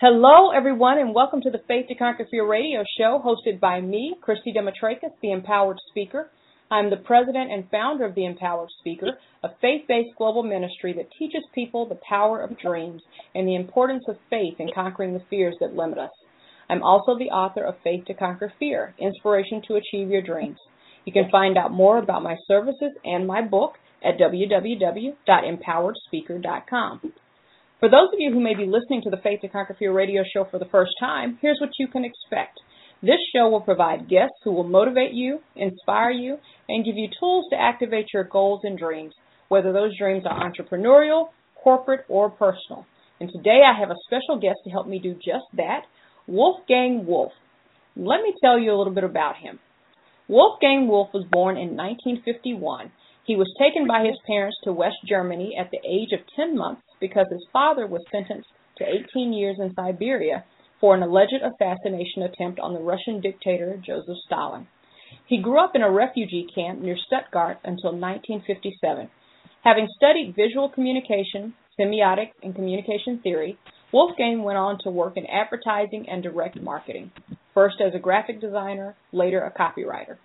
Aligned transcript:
Hello, 0.00 0.52
everyone, 0.52 1.00
and 1.00 1.12
welcome 1.12 1.40
to 1.40 1.50
the 1.50 1.60
Faith 1.66 1.88
to 1.88 1.94
Conquer 1.96 2.24
Fear 2.30 2.48
radio 2.48 2.84
show 2.96 3.20
hosted 3.20 3.58
by 3.58 3.80
me, 3.80 4.14
Christy 4.20 4.52
Demetrakis, 4.52 5.10
the 5.20 5.32
Empowered 5.32 5.80
Speaker. 5.90 6.30
I'm 6.70 6.88
the 6.88 6.98
president 6.98 7.50
and 7.50 7.68
founder 7.68 8.04
of 8.04 8.14
the 8.14 8.24
Empowered 8.24 8.68
Speaker, 8.78 9.18
a 9.42 9.48
faith-based 9.60 10.16
global 10.16 10.44
ministry 10.44 10.92
that 10.92 11.10
teaches 11.18 11.42
people 11.52 11.88
the 11.88 11.98
power 12.08 12.40
of 12.40 12.56
dreams 12.60 13.02
and 13.34 13.48
the 13.48 13.56
importance 13.56 14.04
of 14.06 14.18
faith 14.30 14.54
in 14.60 14.70
conquering 14.72 15.14
the 15.14 15.24
fears 15.28 15.56
that 15.58 15.74
limit 15.74 15.98
us. 15.98 16.12
I'm 16.70 16.84
also 16.84 17.18
the 17.18 17.30
author 17.30 17.64
of 17.64 17.74
Faith 17.82 18.04
to 18.04 18.14
Conquer 18.14 18.52
Fear, 18.60 18.94
Inspiration 19.00 19.62
to 19.66 19.74
Achieve 19.74 20.10
Your 20.10 20.22
Dreams. 20.22 20.60
You 21.06 21.12
can 21.12 21.28
find 21.28 21.58
out 21.58 21.72
more 21.72 21.98
about 21.98 22.22
my 22.22 22.36
services 22.46 22.92
and 23.04 23.26
my 23.26 23.42
book 23.42 23.72
at 24.04 24.16
www.empoweredspeaker.com. 24.16 27.12
For 27.80 27.88
those 27.88 28.08
of 28.12 28.18
you 28.18 28.32
who 28.32 28.40
may 28.40 28.56
be 28.56 28.66
listening 28.66 29.02
to 29.04 29.10
the 29.10 29.22
Faith 29.22 29.42
to 29.42 29.48
Conquer 29.48 29.76
Fear 29.78 29.92
radio 29.92 30.24
show 30.34 30.44
for 30.50 30.58
the 30.58 30.64
first 30.64 30.90
time, 30.98 31.38
here's 31.40 31.60
what 31.60 31.70
you 31.78 31.86
can 31.86 32.04
expect. 32.04 32.58
This 33.02 33.20
show 33.32 33.48
will 33.48 33.60
provide 33.60 34.08
guests 34.08 34.34
who 34.42 34.50
will 34.50 34.66
motivate 34.66 35.12
you, 35.12 35.38
inspire 35.54 36.10
you, 36.10 36.38
and 36.68 36.84
give 36.84 36.96
you 36.96 37.08
tools 37.20 37.46
to 37.50 37.56
activate 37.56 38.06
your 38.12 38.24
goals 38.24 38.62
and 38.64 38.76
dreams, 38.76 39.14
whether 39.46 39.72
those 39.72 39.96
dreams 39.96 40.24
are 40.28 40.50
entrepreneurial, 40.50 41.28
corporate, 41.54 42.04
or 42.08 42.30
personal. 42.30 42.84
And 43.20 43.30
today 43.30 43.60
I 43.64 43.78
have 43.78 43.90
a 43.90 44.02
special 44.06 44.40
guest 44.40 44.58
to 44.64 44.70
help 44.70 44.88
me 44.88 44.98
do 44.98 45.14
just 45.14 45.46
that, 45.56 45.82
Wolfgang 46.26 47.06
Wolf. 47.06 47.30
Let 47.94 48.22
me 48.22 48.34
tell 48.42 48.58
you 48.58 48.74
a 48.74 48.76
little 48.76 48.92
bit 48.92 49.04
about 49.04 49.36
him. 49.36 49.60
Wolfgang 50.26 50.88
Wolf 50.88 51.10
was 51.14 51.24
born 51.30 51.56
in 51.56 51.76
1951. 51.76 52.90
He 53.28 53.36
was 53.36 53.54
taken 53.58 53.86
by 53.86 54.06
his 54.06 54.16
parents 54.26 54.56
to 54.64 54.72
West 54.72 55.04
Germany 55.06 55.54
at 55.54 55.70
the 55.70 55.86
age 55.86 56.12
of 56.12 56.26
10 56.34 56.56
months 56.56 56.80
because 56.98 57.26
his 57.30 57.44
father 57.52 57.86
was 57.86 58.00
sentenced 58.10 58.48
to 58.78 58.88
18 58.88 59.34
years 59.34 59.58
in 59.60 59.74
Siberia 59.74 60.46
for 60.80 60.94
an 60.94 61.02
alleged 61.02 61.42
assassination 61.44 62.22
attempt 62.22 62.58
on 62.58 62.72
the 62.72 62.80
Russian 62.80 63.20
dictator 63.20 63.76
Joseph 63.84 64.16
Stalin. 64.24 64.66
He 65.26 65.42
grew 65.42 65.62
up 65.62 65.72
in 65.74 65.82
a 65.82 65.90
refugee 65.90 66.46
camp 66.54 66.80
near 66.80 66.96
Stuttgart 66.96 67.58
until 67.64 67.92
1957. 67.92 69.10
Having 69.62 69.88
studied 69.94 70.34
visual 70.34 70.70
communication, 70.70 71.52
semiotics, 71.78 72.32
and 72.42 72.54
communication 72.54 73.20
theory, 73.22 73.58
Wolfgang 73.92 74.42
went 74.42 74.56
on 74.56 74.78
to 74.84 74.90
work 74.90 75.18
in 75.18 75.26
advertising 75.26 76.08
and 76.08 76.22
direct 76.22 76.58
marketing, 76.62 77.10
first 77.52 77.76
as 77.82 77.94
a 77.94 77.98
graphic 77.98 78.40
designer, 78.40 78.96
later 79.12 79.42
a 79.42 79.52
copywriter. 79.52 80.16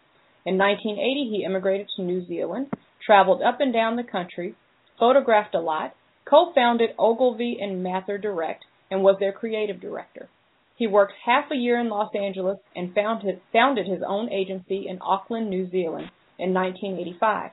In 0.45 0.57
1980, 0.57 1.31
he 1.31 1.45
immigrated 1.45 1.87
to 1.95 2.01
New 2.01 2.25
Zealand, 2.27 2.67
traveled 3.05 3.41
up 3.41 3.59
and 3.59 3.73
down 3.73 3.95
the 3.95 4.03
country, 4.03 4.55
photographed 4.97 5.55
a 5.55 5.59
lot, 5.59 5.93
co-founded 6.25 6.91
Ogilvy 6.97 7.57
and 7.59 7.83
Mather 7.83 8.17
Direct, 8.17 8.63
and 8.89 9.03
was 9.03 9.17
their 9.19 9.31
creative 9.31 9.81
director. 9.81 10.29
He 10.75 10.87
worked 10.87 11.13
half 11.25 11.51
a 11.51 11.55
year 11.55 11.79
in 11.79 11.89
Los 11.89 12.13
Angeles 12.15 12.57
and 12.75 12.87
his, 12.87 13.35
founded 13.51 13.87
his 13.87 14.01
own 14.07 14.31
agency 14.31 14.87
in 14.87 14.99
Auckland, 15.01 15.49
New 15.49 15.69
Zealand 15.69 16.11
in 16.39 16.53
1985. 16.53 17.51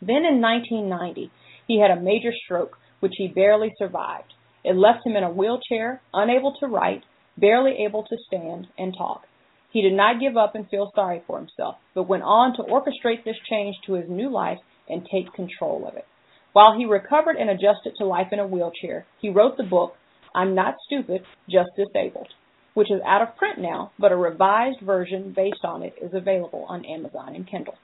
Then 0.00 0.24
in 0.24 0.40
1990, 0.40 1.30
he 1.66 1.80
had 1.80 1.90
a 1.90 2.00
major 2.00 2.32
stroke 2.44 2.78
which 3.00 3.14
he 3.16 3.28
barely 3.28 3.72
survived. 3.78 4.34
It 4.64 4.76
left 4.76 5.04
him 5.04 5.16
in 5.16 5.24
a 5.24 5.30
wheelchair, 5.30 6.00
unable 6.14 6.54
to 6.60 6.66
write, 6.66 7.02
barely 7.36 7.84
able 7.84 8.04
to 8.04 8.16
stand 8.26 8.68
and 8.78 8.94
talk. 8.96 9.26
He 9.72 9.80
did 9.82 9.94
not 9.94 10.20
give 10.20 10.36
up 10.36 10.54
and 10.54 10.68
feel 10.68 10.92
sorry 10.94 11.22
for 11.26 11.38
himself, 11.38 11.76
but 11.94 12.08
went 12.08 12.24
on 12.24 12.54
to 12.56 12.62
orchestrate 12.62 13.24
this 13.24 13.36
change 13.48 13.74
to 13.86 13.94
his 13.94 14.08
new 14.08 14.30
life 14.30 14.58
and 14.88 15.06
take 15.10 15.32
control 15.32 15.86
of 15.88 15.96
it. 15.96 16.04
While 16.52 16.76
he 16.76 16.84
recovered 16.84 17.36
and 17.36 17.48
adjusted 17.48 17.94
to 17.96 18.04
life 18.04 18.28
in 18.32 18.38
a 18.38 18.46
wheelchair, 18.46 19.06
he 19.20 19.30
wrote 19.30 19.56
the 19.56 19.62
book, 19.62 19.94
I'm 20.34 20.54
Not 20.54 20.74
Stupid, 20.86 21.22
Just 21.48 21.70
Disabled, 21.76 22.28
which 22.74 22.90
is 22.90 23.00
out 23.06 23.22
of 23.22 23.36
print 23.36 23.58
now, 23.58 23.92
but 23.98 24.12
a 24.12 24.16
revised 24.16 24.80
version 24.80 25.32
based 25.34 25.64
on 25.64 25.82
it 25.82 25.94
is 26.02 26.12
available 26.12 26.66
on 26.68 26.84
Amazon 26.84 27.34
and 27.34 27.48
Kindle. 27.48 27.74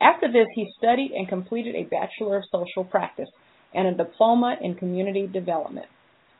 After 0.00 0.30
this, 0.30 0.46
he 0.54 0.72
studied 0.78 1.10
and 1.10 1.28
completed 1.28 1.74
a 1.74 1.84
Bachelor 1.84 2.38
of 2.38 2.44
Social 2.52 2.84
Practice 2.84 3.28
and 3.74 3.88
a 3.88 4.04
Diploma 4.04 4.56
in 4.60 4.76
Community 4.76 5.26
Development. 5.26 5.86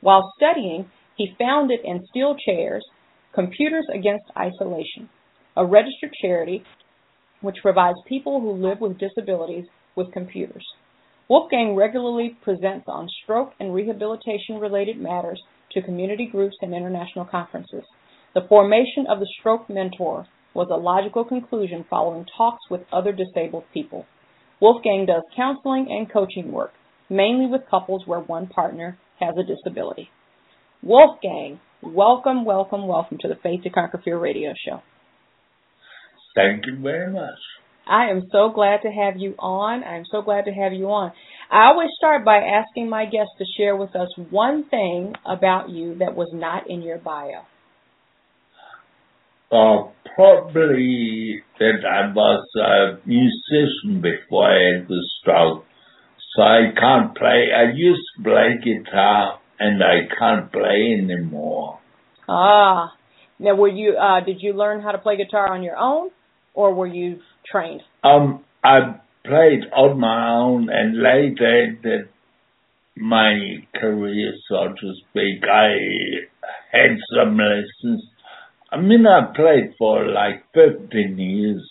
While 0.00 0.32
studying, 0.36 0.90
he 1.16 1.34
founded 1.38 1.80
and 1.84 2.00
still 2.08 2.36
chairs 2.36 2.84
Computers 3.32 3.86
Against 3.94 4.24
Isolation, 4.36 5.08
a 5.56 5.64
registered 5.64 6.10
charity 6.20 6.64
which 7.42 7.62
provides 7.62 7.96
people 8.08 8.40
who 8.40 8.52
live 8.52 8.80
with 8.80 8.98
disabilities 8.98 9.66
with 9.94 10.12
computers. 10.12 10.66
Wolfgang 11.28 11.76
regularly 11.76 12.36
presents 12.42 12.86
on 12.88 13.08
stroke 13.22 13.52
and 13.60 13.72
rehabilitation 13.72 14.58
related 14.58 14.98
matters 14.98 15.40
to 15.70 15.80
community 15.80 16.26
groups 16.26 16.56
and 16.60 16.74
international 16.74 17.24
conferences. 17.24 17.84
The 18.34 18.46
formation 18.48 19.06
of 19.08 19.20
the 19.20 19.28
Stroke 19.38 19.70
Mentor 19.70 20.26
was 20.52 20.66
a 20.68 20.76
logical 20.76 21.24
conclusion 21.24 21.84
following 21.88 22.26
talks 22.36 22.64
with 22.68 22.80
other 22.92 23.12
disabled 23.12 23.64
people. 23.72 24.06
Wolfgang 24.60 25.06
does 25.06 25.22
counseling 25.36 25.86
and 25.88 26.12
coaching 26.12 26.50
work, 26.50 26.72
mainly 27.08 27.46
with 27.46 27.70
couples 27.70 28.02
where 28.06 28.18
one 28.18 28.48
partner 28.48 28.98
has 29.20 29.36
a 29.38 29.44
disability. 29.44 30.10
Wolfgang, 30.82 31.60
welcome, 31.82 32.44
welcome, 32.44 32.86
welcome 32.86 33.18
to 33.20 33.28
the 33.28 33.36
Faith 33.42 33.62
to 33.64 33.70
Conquer 33.70 34.00
Fear 34.04 34.18
radio 34.18 34.52
show. 34.66 34.82
Thank 36.34 36.66
you 36.66 36.78
very 36.80 37.12
much. 37.12 37.38
I 37.86 38.10
am 38.10 38.22
so 38.30 38.50
glad 38.54 38.82
to 38.82 38.88
have 38.88 39.14
you 39.16 39.34
on. 39.38 39.82
I'm 39.82 40.04
so 40.10 40.22
glad 40.22 40.44
to 40.44 40.52
have 40.52 40.72
you 40.72 40.86
on. 40.86 41.12
I 41.50 41.66
always 41.66 41.88
start 41.96 42.24
by 42.24 42.36
asking 42.36 42.88
my 42.88 43.04
guests 43.04 43.32
to 43.38 43.44
share 43.56 43.74
with 43.74 43.96
us 43.96 44.08
one 44.30 44.68
thing 44.68 45.14
about 45.26 45.70
you 45.70 45.96
that 45.98 46.14
was 46.14 46.30
not 46.32 46.70
in 46.70 46.82
your 46.82 46.98
bio. 46.98 47.42
Uh, 49.50 49.90
probably 50.14 51.42
that 51.58 51.80
I 51.84 52.12
was 52.12 52.46
a 52.56 53.08
musician 53.08 54.00
before 54.00 54.48
I 54.48 54.78
had 54.78 54.88
the 54.88 55.04
stroke. 55.20 55.64
So 56.36 56.42
I 56.42 56.70
can't 56.78 57.16
play. 57.16 57.48
I 57.56 57.72
used 57.74 58.02
to 58.16 58.22
play 58.22 58.60
guitar 58.62 59.40
and 59.60 59.82
I 59.84 60.08
can't 60.18 60.50
play 60.50 60.98
anymore. 61.00 61.78
Ah. 62.28 62.92
Now 63.38 63.54
were 63.54 63.68
you 63.68 63.96
uh 63.96 64.20
did 64.24 64.38
you 64.40 64.52
learn 64.52 64.82
how 64.82 64.92
to 64.92 64.98
play 64.98 65.16
guitar 65.16 65.52
on 65.52 65.62
your 65.62 65.76
own 65.76 66.10
or 66.54 66.74
were 66.74 66.86
you 66.86 67.20
trained? 67.50 67.82
Um, 68.02 68.44
I 68.64 69.00
played 69.24 69.64
on 69.74 70.00
my 70.00 70.30
own, 70.36 70.68
and 70.70 70.96
later 70.96 71.78
that 71.82 72.08
my 72.96 73.38
career, 73.74 74.32
so 74.48 74.68
to 74.68 74.92
speak, 75.08 75.44
I 75.50 75.70
had 76.72 76.96
some 77.16 77.36
lessons. 77.36 78.04
I 78.70 78.80
mean, 78.80 79.06
I 79.06 79.32
played 79.34 79.74
for 79.78 80.06
like 80.06 80.44
15 80.54 81.18
years. 81.18 81.68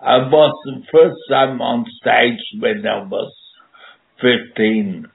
I 0.00 0.16
was 0.16 0.54
the 0.64 0.82
first 0.90 1.18
time 1.28 1.60
on 1.60 1.84
stage 2.00 2.40
when 2.58 2.86
I 2.86 3.02
was 3.02 3.32
15. 4.22 5.06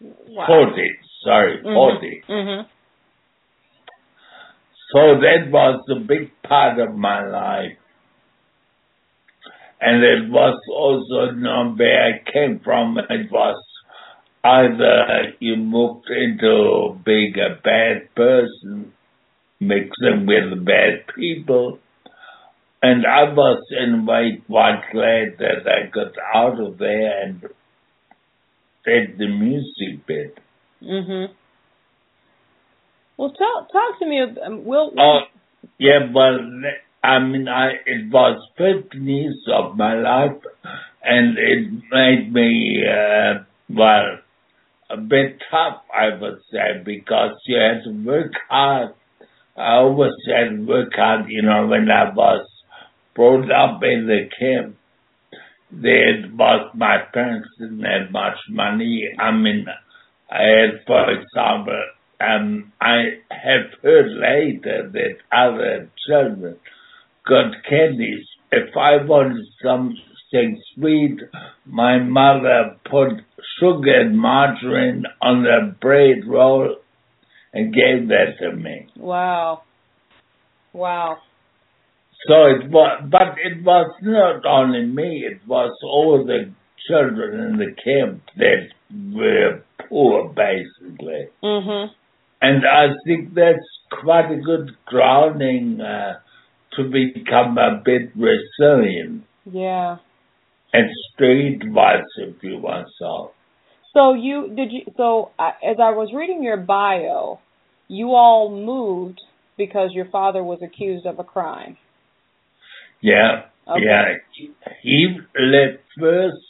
Wow. 0.00 0.46
40, 0.46 0.92
sorry, 1.24 1.58
Mhm. 1.58 1.74
40. 1.74 2.22
Mhm. 2.28 2.66
So 4.92 5.20
that 5.20 5.50
was 5.50 5.80
a 5.90 5.96
big 5.96 6.30
part 6.42 6.78
of 6.78 6.94
my 6.96 7.26
life. 7.26 7.76
And 9.80 10.02
it 10.02 10.30
was 10.30 10.58
also 10.70 11.32
not 11.32 11.78
where 11.78 12.02
I 12.04 12.30
came 12.30 12.60
from. 12.60 12.98
It 12.98 13.30
was 13.30 13.56
either 14.44 15.34
you 15.40 15.56
moved 15.56 16.08
into 16.10 16.98
being 17.04 17.38
a 17.38 17.56
bad 17.62 18.14
person, 18.14 18.92
mixing 19.60 20.26
with 20.26 20.64
bad 20.64 21.06
people. 21.14 21.78
And 22.82 23.06
I 23.06 23.24
was 23.24 23.62
in 23.70 23.94
a 23.94 24.04
way 24.04 24.42
quite 24.46 24.82
glad 24.92 25.38
that 25.38 25.66
I 25.66 25.86
got 25.86 26.12
out 26.34 26.60
of 26.60 26.78
there 26.78 27.22
and 27.22 27.42
did 28.86 29.18
the 29.18 29.28
music 29.28 30.06
bit. 30.06 30.38
Mhm. 30.82 31.30
Well, 33.16 33.30
talk 33.30 33.72
talk 33.72 33.98
to 33.98 34.06
me. 34.06 34.20
Um, 34.20 34.64
we'll. 34.64 34.92
Oh, 34.98 35.20
yeah, 35.78 36.10
well, 36.12 36.38
I 37.02 37.18
mean, 37.18 37.48
I 37.48 37.72
it 37.86 38.10
was 38.10 38.40
15 38.58 39.06
years 39.06 39.46
of 39.52 39.76
my 39.76 39.94
life, 39.94 40.40
and 41.02 41.38
it 41.38 41.72
made 41.90 42.32
me 42.32 42.84
uh, 42.86 43.44
well 43.70 44.18
a 44.90 44.96
bit 44.96 45.42
tough, 45.50 45.82
I 45.92 46.16
would 46.20 46.40
say, 46.52 46.82
because 46.84 47.32
you 47.46 47.58
had 47.58 47.84
to 47.84 47.90
work 48.04 48.32
hard. 48.48 48.94
I 49.56 49.76
always 49.76 50.12
had 50.26 50.50
to 50.50 50.66
work 50.66 50.92
hard, 50.94 51.26
you 51.28 51.42
know, 51.42 51.66
when 51.66 51.90
I 51.90 52.12
was 52.14 52.46
brought 53.14 53.50
up 53.50 53.82
in 53.82 54.06
the 54.06 54.28
camp. 54.38 54.76
There 55.70 56.24
was 56.32 56.70
my 56.74 56.98
parents 57.12 57.48
didn't 57.58 57.82
have 57.82 58.12
much 58.12 58.38
money. 58.48 59.08
I 59.18 59.30
mean, 59.32 59.66
I 60.30 60.42
had, 60.42 60.84
for 60.86 61.10
example, 61.10 61.82
um, 62.20 62.72
I 62.80 63.18
have 63.30 63.78
heard 63.82 64.10
later 64.12 64.90
that 64.92 65.16
other 65.32 65.90
children 66.06 66.56
got 67.26 67.52
candies. 67.68 68.24
If 68.52 68.76
I 68.76 69.04
wanted 69.04 69.44
something 69.62 70.62
sweet, 70.74 71.20
my 71.64 71.98
mother 71.98 72.76
put 72.88 73.20
sugar 73.60 74.00
and 74.00 74.18
margarine 74.18 75.04
on 75.20 75.42
the 75.42 75.74
bread 75.80 76.26
roll 76.26 76.76
and 77.52 77.74
gave 77.74 78.08
that 78.08 78.38
to 78.40 78.52
me. 78.52 78.86
Wow. 78.96 79.62
Wow. 80.72 81.18
So 82.26 82.46
it 82.46 82.70
was, 82.70 83.02
but 83.10 83.36
it 83.44 83.62
was 83.62 83.90
not 84.02 84.44
only 84.46 84.84
me, 84.86 85.24
it 85.30 85.46
was 85.46 85.72
all 85.84 86.24
the 86.24 86.50
children 86.88 87.40
in 87.40 87.58
the 87.58 87.72
camp 87.82 88.22
that 88.36 88.68
were 89.14 89.62
poor, 89.88 90.28
basically. 90.28 91.28
Mhm. 91.42 91.90
And 92.42 92.66
I 92.66 92.88
think 93.04 93.34
that's 93.34 93.66
quite 93.90 94.30
a 94.30 94.36
good 94.36 94.70
grounding 94.86 95.80
uh, 95.80 96.18
to 96.72 96.84
become 96.84 97.58
a 97.58 97.80
bit 97.84 98.10
resilient 98.16 99.24
Yeah. 99.50 99.98
and 100.72 100.90
streetwise, 101.14 102.04
if 102.18 102.42
you 102.42 102.58
want 102.58 102.88
so. 102.98 103.32
So 103.92 104.12
you 104.12 104.48
did 104.54 104.72
you 104.72 104.82
so 104.96 105.30
uh, 105.38 105.52
as 105.64 105.76
I 105.80 105.90
was 105.90 106.12
reading 106.12 106.42
your 106.42 106.58
bio, 106.58 107.38
you 107.88 108.14
all 108.14 108.50
moved 108.50 109.20
because 109.56 109.90
your 109.94 110.04
father 110.06 110.44
was 110.44 110.60
accused 110.62 111.06
of 111.06 111.18
a 111.18 111.24
crime. 111.24 111.78
Yeah, 113.06 113.42
Okay. 113.68 113.84
yeah. 113.84 114.48
He 114.82 115.06
left 115.38 115.84
first, 115.96 116.44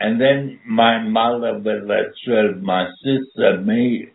and 0.00 0.18
then 0.18 0.58
my 0.66 0.98
mother 1.02 1.56
with 1.58 1.86
the 1.86 2.04
children, 2.24 2.64
my 2.64 2.86
sister, 3.04 3.60
me, 3.60 4.08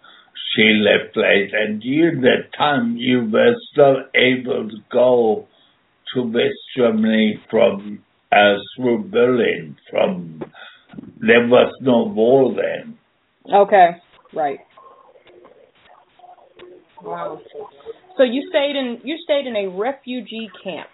she 0.50 0.63
left 0.81 1.16
late. 1.16 1.54
And 1.54 1.80
during 1.80 2.21
that 2.21 2.51
time, 2.57 2.98
you 2.98 3.30
were 3.31 3.54
still 3.71 3.98
able 4.16 4.68
to 4.68 4.77
go 4.92 5.48
to 6.16 6.24
West 6.24 6.57
Germany 6.75 7.39
from 7.51 8.04
uh, 8.31 8.56
through 8.75 9.04
Berlin. 9.12 9.77
From 9.92 10.42
there 11.19 11.45
was 11.48 11.71
no 11.81 12.01
wall 12.01 12.56
then. 12.56 12.98
Okay. 13.54 13.89
Right. 14.33 14.60
Wow. 17.04 17.39
So 18.18 18.24
you 18.24 18.50
stayed 18.50 18.75
in 18.75 19.01
you 19.04 19.18
stayed 19.24 19.45
in 19.45 19.56
a 19.56 19.68
refugee 19.69 20.50
camp 20.63 20.89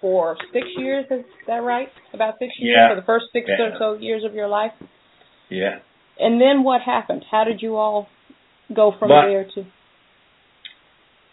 for 0.00 0.36
six 0.52 0.66
years, 0.76 1.06
is 1.10 1.24
that 1.46 1.62
right? 1.62 1.88
About 2.12 2.34
six 2.38 2.52
years 2.58 2.76
Yeah. 2.76 2.88
for 2.90 2.96
the 2.96 3.06
first 3.06 3.26
six 3.32 3.48
or 3.48 3.76
so 3.78 3.94
years 3.94 4.24
of 4.24 4.34
your 4.34 4.48
life? 4.48 4.72
Yeah. 5.48 5.78
And 6.18 6.40
then 6.40 6.62
what 6.62 6.80
happened? 6.82 7.24
How 7.30 7.44
did 7.44 7.62
you 7.62 7.76
all 7.76 8.08
go 8.72 8.92
from 8.92 9.08
But- 9.08 9.26
there 9.28 9.44
to 9.44 9.64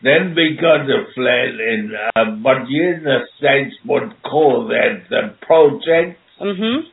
Then 0.01 0.35
we 0.35 0.57
got 0.59 0.81
a 0.89 1.05
flat 1.15 1.59
in 1.61 1.95
uh, 1.95 2.25
what 2.41 2.69
you 2.69 2.89
in 2.95 3.03
the 3.03 3.25
States 3.37 3.73
would 3.85 4.11
call 4.23 4.65
that 4.67 5.07
the 5.09 5.33
project. 5.41 6.19
Mhm. 6.41 6.87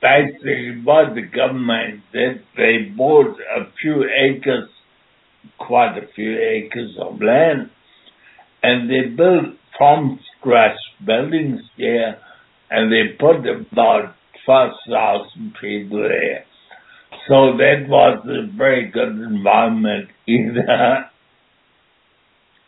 basically 0.00 0.80
what 0.84 1.14
the 1.16 1.22
government 1.22 2.00
did, 2.12 2.40
they 2.56 2.84
bought 2.96 3.34
a 3.56 3.64
few 3.82 4.08
acres, 4.08 4.70
quite 5.58 5.98
a 5.98 6.06
few 6.14 6.38
acres 6.38 6.96
of 6.98 7.20
land, 7.20 7.68
and 8.62 8.88
they 8.88 9.08
built 9.08 9.56
from 9.76 10.20
scratch 10.38 10.78
buildings 11.04 11.60
there, 11.76 12.18
and 12.70 12.92
they 12.92 13.16
put 13.18 13.46
about 13.46 14.14
5,000 14.46 15.54
people 15.60 16.02
there. 16.02 16.44
So 17.28 17.56
that 17.58 17.88
was 17.88 18.24
a 18.26 18.56
very 18.56 18.90
good 18.90 19.08
environment 19.08 20.08
either. 20.26 21.10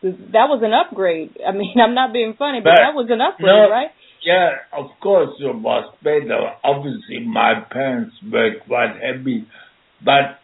That 0.02 0.48
was 0.48 0.62
an 0.64 0.72
upgrade. 0.72 1.36
I 1.46 1.52
mean, 1.52 1.74
I'm 1.82 1.94
not 1.94 2.12
being 2.12 2.34
funny, 2.38 2.60
but, 2.60 2.70
But- 2.70 2.80
that 2.80 2.94
was 2.94 3.08
an 3.10 3.20
upgrade, 3.20 3.46
no, 3.46 3.68
right? 3.70 3.90
Yeah, 4.22 4.50
of 4.72 4.86
course 5.00 5.30
it 5.40 5.54
was 5.54 5.94
better. 6.02 6.52
Obviously, 6.62 7.20
my 7.26 7.60
parents 7.70 8.14
were 8.30 8.56
quite 8.66 8.96
happy, 9.00 9.46
but 10.04 10.39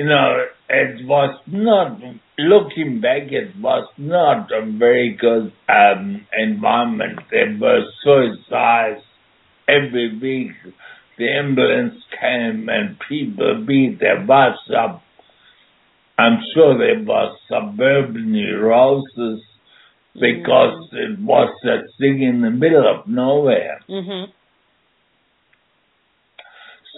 you 0.00 0.06
know, 0.06 0.46
it 0.70 1.06
was 1.06 1.38
not. 1.46 2.00
Looking 2.38 3.02
back, 3.02 3.30
it 3.30 3.54
was 3.60 3.86
not 3.98 4.50
a 4.50 4.64
very 4.78 5.14
good 5.20 5.52
um, 5.68 6.26
environment. 6.32 7.18
There 7.30 7.54
were 7.60 7.82
suicides 8.02 9.04
every 9.68 10.18
week. 10.18 10.52
The 11.18 11.28
ambulance 11.30 11.96
came 12.18 12.70
and 12.70 12.96
people 13.06 13.62
beat 13.68 14.00
their 14.00 14.24
wives 14.24 14.70
up. 14.74 15.02
I'm 16.18 16.38
sure 16.54 16.78
there 16.78 17.04
was 17.04 17.38
suburban 17.46 18.32
neurosis 18.32 19.42
because 20.14 20.78
it 20.92 21.20
was 21.20 21.54
that 21.64 21.84
thing 21.98 22.22
in 22.22 22.40
the 22.40 22.50
middle 22.50 22.86
of 22.88 23.06
nowhere. 23.06 23.80
Mhm. 23.86 24.28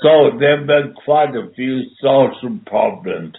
So 0.03 0.37
there 0.39 0.65
were 0.67 0.93
quite 1.05 1.35
a 1.37 1.51
few 1.55 1.83
social 2.01 2.59
problems. 2.67 3.35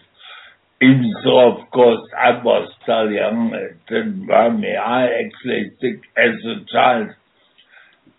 Though, 0.79 1.51
of 1.51 1.71
course, 1.71 2.01
I 2.17 2.43
was 2.43 2.69
still 2.81 3.09
young, 3.09 3.53
it 3.53 3.77
didn't 3.87 4.27
bother 4.27 4.57
me. 4.57 4.75
I 4.75 5.05
actually 5.05 5.71
think 5.79 6.01
as 6.17 6.35
a 6.45 6.65
child, 6.71 7.09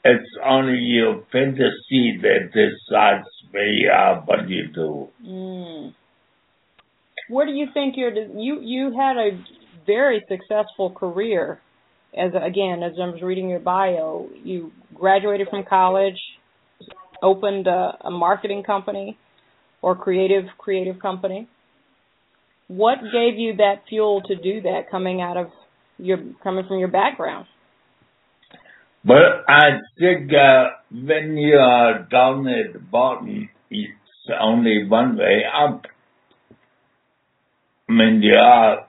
it's 0.05 0.31
only 0.45 0.79
your 0.79 1.25
fantasy 1.31 2.21
that 2.23 2.53
decides 2.53 3.27
where 3.51 3.73
you 3.73 3.91
are, 3.91 4.23
what 4.23 4.49
you 4.49 4.69
do. 4.69 5.09
Mm. 5.23 5.95
Where 7.29 7.47
do 7.47 7.53
you 7.53 7.67
think 7.73 7.97
you're? 7.97 8.13
You 8.13 8.61
you 8.61 8.95
had 8.99 9.17
a 9.17 9.31
very 9.87 10.23
successful 10.29 10.91
career. 10.91 11.61
As 12.17 12.31
again, 12.35 12.83
as 12.83 12.93
I 13.01 13.09
was 13.09 13.23
reading 13.23 13.49
your 13.49 13.61
bio, 13.61 14.29
you 14.43 14.73
graduated 14.95 15.49
from 15.49 15.65
college, 15.65 16.21
opened 17.25 17.67
a, 17.67 17.99
a 18.03 18.11
marketing 18.11 18.63
company 18.63 19.19
or 19.83 19.97
creative 19.97 20.45
creative 20.59 21.01
company. 21.01 21.49
What 22.69 22.99
gave 23.13 23.39
you 23.39 23.57
that 23.57 23.83
fuel 23.89 24.23
to 24.29 24.35
do 24.37 24.61
that? 24.63 24.91
Coming 24.91 25.21
out 25.21 25.37
of 25.37 25.49
your 25.99 26.19
coming 26.43 26.65
from 26.69 26.79
your 26.79 26.89
background. 26.89 27.47
But 29.05 29.45
I 29.49 29.81
think 29.99 30.31
uh, 30.33 30.71
when 30.91 31.37
you 31.37 31.57
are 31.57 32.07
down 32.11 32.49
at 32.49 32.73
the 32.73 32.79
bottom, 32.79 33.51
it's 33.71 33.93
only 34.41 34.87
one 34.89 35.19
way 35.19 35.43
up. 35.45 35.85
I 37.87 37.93
mean, 37.93 38.23
you 38.23 38.35
are, 38.35 38.87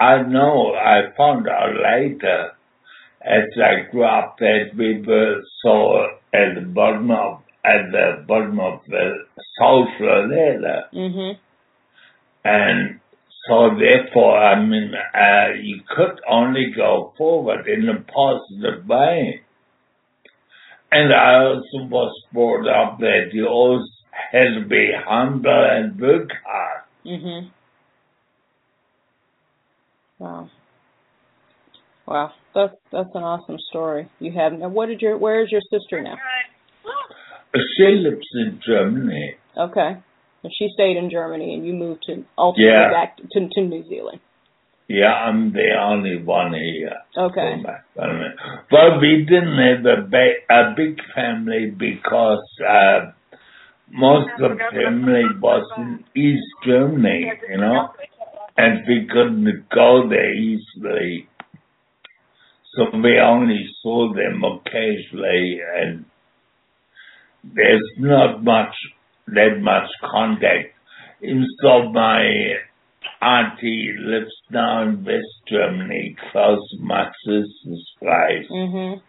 I 0.00 0.22
know, 0.22 0.72
I 0.74 1.14
found 1.18 1.46
out 1.48 1.74
later 1.74 2.52
as 3.20 3.44
I 3.62 3.90
grew 3.90 4.04
up 4.04 4.38
that 4.38 4.70
we 4.76 5.02
were 5.06 5.42
so 5.62 6.06
at 6.32 6.54
the 6.54 6.66
bottom 6.66 7.10
of, 7.10 7.42
at 7.68 7.92
the 7.92 8.24
bottom 8.26 8.58
of 8.60 8.80
the 8.88 9.04
social 9.58 10.28
ladder. 10.28 10.84
Mhm. 10.92 11.38
And 12.44 13.00
so 13.46 13.70
therefore, 13.78 14.38
I 14.38 14.54
mean, 14.60 14.94
uh, 14.94 15.48
you 15.60 15.80
could 15.94 16.20
only 16.28 16.66
go 16.70 17.12
forward 17.18 17.66
in 17.68 17.88
a 17.88 18.00
positive 18.00 18.88
way. 18.88 19.42
And 20.90 21.12
I 21.12 21.44
also 21.44 21.84
was 21.96 22.12
brought 22.32 22.66
up 22.68 22.98
that 23.00 23.30
you 23.32 23.46
always 23.46 23.88
had 24.32 24.54
to 24.54 24.64
be 24.66 24.92
humble 24.92 25.64
and 25.76 26.00
work 26.00 26.30
hard. 26.44 26.82
Mhm. 27.04 27.50
Wow. 30.18 30.48
Wow, 32.06 32.32
that's 32.54 32.74
that's 32.90 33.14
an 33.14 33.22
awesome 33.22 33.58
story 33.68 34.08
you 34.18 34.32
have. 34.32 34.54
Now, 34.54 34.68
what 34.68 34.86
did 34.86 35.02
your 35.02 35.18
where 35.18 35.42
is 35.42 35.52
your 35.52 35.60
sister 35.70 36.00
now? 36.00 36.16
She 37.54 37.86
lives 37.86 38.26
in 38.34 38.60
Germany. 38.64 39.36
Okay, 39.56 39.96
and 40.44 40.52
she 40.56 40.68
stayed 40.74 40.96
in 40.96 41.10
Germany, 41.10 41.54
and 41.54 41.66
you 41.66 41.72
moved 41.72 42.02
to 42.06 42.24
ultimately 42.36 42.64
Yeah. 42.72 42.90
back 42.90 43.16
to 43.16 43.48
to 43.48 43.60
New 43.60 43.84
Zealand. 43.88 44.20
Yeah, 44.88 45.12
I'm 45.12 45.52
the 45.52 45.74
only 45.78 46.22
one 46.22 46.54
here. 46.54 46.96
Okay. 47.14 47.62
But 47.94 49.00
we 49.02 49.26
didn't 49.28 49.58
have 49.58 49.84
a, 49.84 50.00
ba- 50.08 50.40
a 50.48 50.74
big 50.74 50.98
family 51.14 51.70
because 51.70 52.42
uh, 52.66 53.12
most 53.90 54.30
of 54.40 54.56
the 54.56 54.64
family 54.72 55.24
was 55.42 55.66
in 55.76 56.04
East 56.16 56.46
Germany, 56.64 57.30
you 57.50 57.58
know, 57.58 57.88
and 58.56 58.80
we 58.88 59.06
couldn't 59.12 59.68
go 59.74 60.08
there 60.08 60.32
easily. 60.34 61.28
So 62.74 62.84
we 62.96 63.18
only 63.20 63.66
saw 63.82 64.12
them 64.14 64.42
occasionally 64.42 65.60
and 65.76 66.06
there's 67.44 67.90
not 67.98 68.42
much, 68.44 68.74
that 69.28 69.60
much 69.60 69.88
contact. 70.02 70.74
So 71.62 71.90
my 71.92 72.54
auntie 73.20 73.92
lives 73.98 74.34
now 74.50 74.82
in 74.82 75.04
West 75.04 75.26
Germany, 75.48 76.16
close 76.30 76.58
to 76.70 76.84
my 76.84 77.10
sister's 77.24 77.94
place. 77.98 78.48
Mhm. 78.50 79.00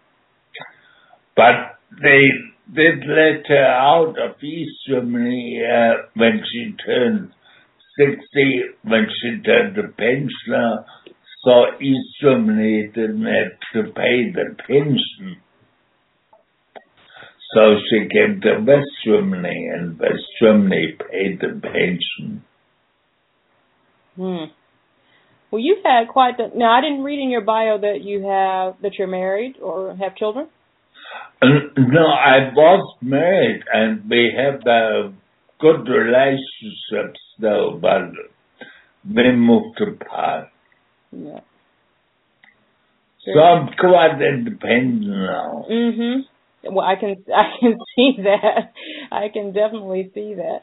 But 1.36 1.78
they 2.02 2.32
did 2.74 3.06
let 3.06 3.48
her 3.48 3.66
out 3.66 4.18
of 4.20 4.44
East 4.44 4.86
Germany 4.88 5.64
uh, 5.66 5.94
when 6.16 6.44
she 6.52 6.74
turned 6.86 7.32
60, 7.98 8.64
when 8.84 9.08
she 9.10 9.42
turned 9.42 9.78
a 9.78 9.88
pensioner. 9.90 10.86
So 11.44 11.80
East 11.80 12.10
Germany 12.22 12.88
didn't 12.94 13.26
have 13.26 13.60
to 13.74 13.84
pay 13.94 14.32
the 14.32 14.56
pension. 14.68 15.38
So 17.56 17.76
she 17.90 18.08
came 18.10 18.42
to 18.42 18.60
West 18.60 18.90
Germany 19.06 19.70
and 19.74 20.00
West 20.00 20.26
Germany 20.42 20.96
paid 21.12 21.40
the 21.40 21.60
pension. 21.62 22.44
Hmm. 24.16 24.52
Well, 25.50 25.60
you've 25.60 25.84
had 25.84 26.10
quite 26.10 26.38
the. 26.38 26.52
Now, 26.56 26.78
I 26.78 26.82
didn't 26.82 27.04
read 27.04 27.20
in 27.20 27.32
your 27.32 27.42
bio 27.42 27.80
that 27.80 28.02
you 28.04 28.28
have 28.28 28.76
that 28.84 29.00
you're 29.00 29.08
married 29.08 29.56
or 29.62 29.96
have 29.96 30.16
children. 30.16 30.48
No, 31.42 32.06
I 32.06 32.52
was 32.54 32.96
married 33.02 33.64
and 33.74 34.08
we 34.10 34.32
have 34.38 34.62
a 34.68 35.14
good 35.60 35.88
relationship 35.88 37.16
still, 37.36 37.80
but 37.80 38.12
we 39.08 39.32
moved 39.32 39.82
apart. 39.82 40.50
Yeah. 41.12 41.40
So 43.26 43.40
I'm 43.40 43.70
quite 43.80 44.22
independent 44.22 45.08
now. 45.08 45.66
Mhm. 45.70 46.26
Well, 46.64 46.86
I 46.86 46.96
can 47.00 47.24
I 47.36 47.60
can 47.60 47.78
see 47.96 48.18
that. 48.24 48.74
I 49.12 49.30
can 49.32 49.54
definitely 49.54 50.12
see 50.14 50.36
that. 50.36 50.60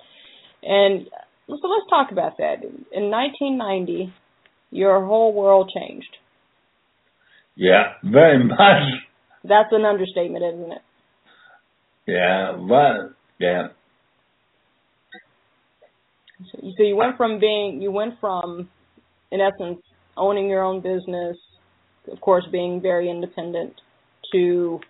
And 0.63 1.07
so 1.49 1.69
let's 1.69 1.89
talk 1.91 2.11
about 2.13 2.39
that. 2.39 2.63
In 2.93 3.11
1990, 3.11 4.13
your 4.71 5.05
whole 5.05 5.33
world 5.33 5.71
changed. 5.75 6.17
Yeah, 7.55 7.95
very 8.05 8.45
much. 8.45 8.83
That's 9.45 9.69
an 9.73 9.85
understatement, 9.85 10.45
isn't 10.45 10.73
it? 10.73 10.83
Yeah, 12.07 12.57
well, 12.57 13.11
yeah. 13.39 13.69
So 16.53 16.59
you- 16.63 16.75
so 16.77 16.83
you 16.83 16.97
went 16.97 17.17
from 17.17 17.39
being 17.39 17.81
you 17.81 17.91
went 17.91 18.19
from 18.21 18.69
in 19.31 19.41
essence 19.41 19.81
owning 20.17 20.49
your 20.49 20.63
own 20.65 20.81
business, 20.81 21.37
of 22.11 22.21
course 22.21 22.47
being 22.53 22.81
very 22.81 23.11
independent 23.11 23.81
to 24.33 24.81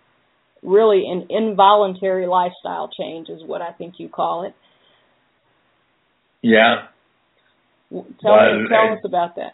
really 0.63 1.05
an 1.09 1.27
involuntary 1.29 2.27
lifestyle 2.27 2.89
change 2.99 3.29
is 3.29 3.43
what 3.45 3.61
I 3.61 3.71
think 3.71 3.95
you 3.97 4.09
call 4.09 4.43
it. 4.43 4.53
Yeah. 6.41 6.87
Tell 7.91 8.01
me, 8.01 8.67
tell 8.69 8.93
us 8.93 8.99
about 9.05 9.35
that. 9.35 9.53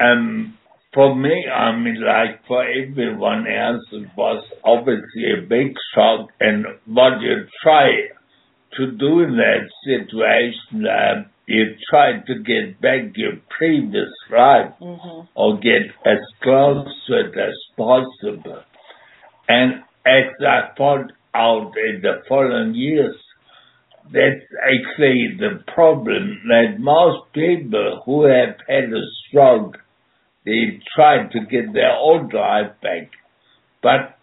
Um, 0.00 0.58
for 0.94 1.14
me, 1.14 1.46
I 1.46 1.76
mean, 1.76 2.02
like 2.02 2.46
for 2.46 2.64
everyone 2.64 3.46
else, 3.46 3.82
it 3.92 4.08
was 4.16 4.44
obviously 4.64 5.32
a 5.36 5.42
big 5.42 5.74
shock. 5.94 6.30
And 6.40 6.66
what 6.86 7.20
you 7.20 7.46
try 7.62 8.08
to 8.76 8.92
do 8.92 9.20
in 9.20 9.36
that 9.36 9.68
situation, 9.84 10.86
uh, 10.86 11.24
you 11.46 11.76
try 11.90 12.20
to 12.26 12.34
get 12.42 12.80
back 12.80 13.16
your 13.16 13.34
previous 13.56 14.10
life 14.30 14.72
Mhm. 14.80 15.28
or 15.34 15.56
get 15.58 15.92
as 16.04 16.18
close 16.42 16.88
to 17.06 17.20
it 17.20 17.36
as 17.38 17.54
possible. 17.76 18.62
And 19.48 19.82
as 20.06 20.24
I 20.40 20.76
found 20.76 21.12
out 21.34 21.72
in 21.76 22.00
the 22.02 22.22
following 22.28 22.74
years, 22.74 23.16
that's 24.12 24.46
actually 24.62 25.36
the 25.38 25.62
problem 25.74 26.40
that 26.48 26.78
most 26.78 27.32
people 27.32 28.02
who 28.04 28.24
have 28.24 28.56
had 28.68 28.84
a 28.84 29.02
stroke, 29.28 29.78
they 30.44 30.80
try 30.94 31.26
to 31.26 31.40
get 31.50 31.72
their 31.72 31.96
old 31.96 32.32
life 32.32 32.72
back. 32.82 33.10
But 33.82 34.16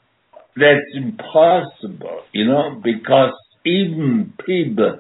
that's 0.56 0.86
impossible, 0.96 2.22
you 2.32 2.46
know, 2.46 2.80
because 2.84 3.34
even 3.66 4.34
people 4.46 5.00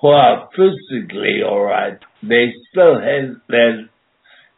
who 0.00 0.08
are 0.08 0.48
physically 0.56 1.42
alright, 1.44 1.98
they 2.22 2.52
still 2.70 2.94
have 2.94 3.36
that 3.48 3.88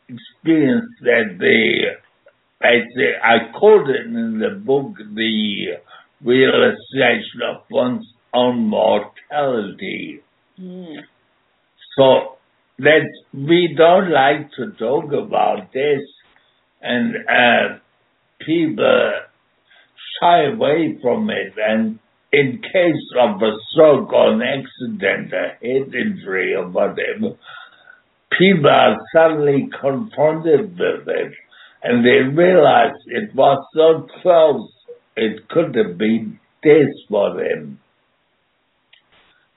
experience 0.09 0.87
that 1.03 1.37
they, 1.39 1.97
I 2.63 2.81
say, 2.95 3.15
I 3.23 3.53
called 3.59 3.89
it 3.91 4.07
in 4.07 4.39
the 4.39 4.61
book, 4.65 4.97
the 5.15 5.79
realization 6.25 7.43
of 7.49 7.63
one's 7.71 8.07
own 8.33 8.69
mortality. 8.69 10.21
Mm. 10.59 10.97
So 11.97 12.37
that 12.79 13.09
we 13.35 13.75
don't 13.77 14.11
like 14.11 14.51
to 14.57 14.73
talk 14.79 15.13
about 15.13 15.73
this 15.73 16.01
and 16.81 17.17
uh, 17.29 17.79
people 18.41 19.13
shy 20.21 20.45
away 20.45 20.99
from 21.03 21.31
it 21.31 21.55
and 21.57 21.99
in 22.33 22.63
case 22.63 23.05
of 23.21 23.43
a 23.43 23.53
stroke 23.71 24.13
or 24.13 24.33
an 24.33 24.41
accident, 24.41 25.33
a 25.35 25.49
head 25.61 25.95
injury 25.95 26.55
or 26.55 26.67
whatever, 26.69 27.37
people 28.39 28.71
are 28.71 28.97
suddenly 29.15 29.69
confronted 29.81 30.79
with 30.79 31.09
it 31.09 31.33
and 31.83 32.05
they 32.05 32.21
realized 32.23 32.99
it 33.07 33.35
was 33.35 33.65
so 33.75 34.07
close 34.21 34.71
it 35.17 35.49
could 35.49 35.75
have 35.75 35.99
been 35.99 36.39
this 36.63 36.89
for 37.09 37.35
them. 37.37 37.81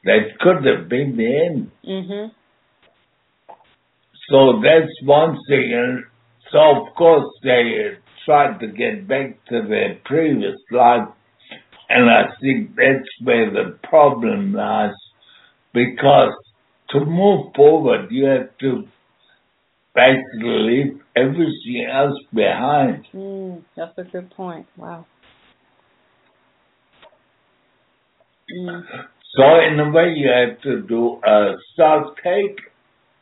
That 0.03 0.37
could 0.39 0.65
have 0.65 0.89
been 0.89 1.17
the 1.17 1.45
end. 1.45 1.71
Mhm. 1.83 2.31
So 4.29 4.59
that's 4.61 5.01
one 5.03 5.37
thing. 5.47 5.73
And 5.73 6.03
so, 6.51 6.59
of 6.59 6.95
course, 6.95 7.29
they 7.43 7.97
tried 8.25 8.59
to 8.59 8.67
get 8.67 9.07
back 9.07 9.43
to 9.45 9.61
their 9.61 9.95
previous 10.03 10.59
life. 10.71 11.07
And 11.89 12.09
I 12.09 12.31
think 12.41 12.75
that's 12.75 13.09
where 13.23 13.49
the 13.51 13.77
problem 13.83 14.53
lies. 14.53 14.95
Because 15.73 16.33
to 16.89 17.05
move 17.05 17.53
forward, 17.55 18.11
you 18.11 18.25
have 18.25 18.57
to 18.59 18.87
basically 19.95 20.59
leave 20.69 21.01
everything 21.15 21.87
else 21.91 22.17
behind. 22.33 23.07
Mm, 23.13 23.63
that's 23.75 23.97
a 23.97 24.03
good 24.03 24.29
point. 24.31 24.67
Wow. 24.77 25.05
Mm. 28.51 28.83
So 29.35 29.43
in 29.59 29.79
a 29.79 29.91
way, 29.91 30.13
you 30.15 30.29
have 30.29 30.61
to 30.61 30.81
do 30.81 31.19
a 31.25 31.55
self 31.75 32.15
take 32.23 32.59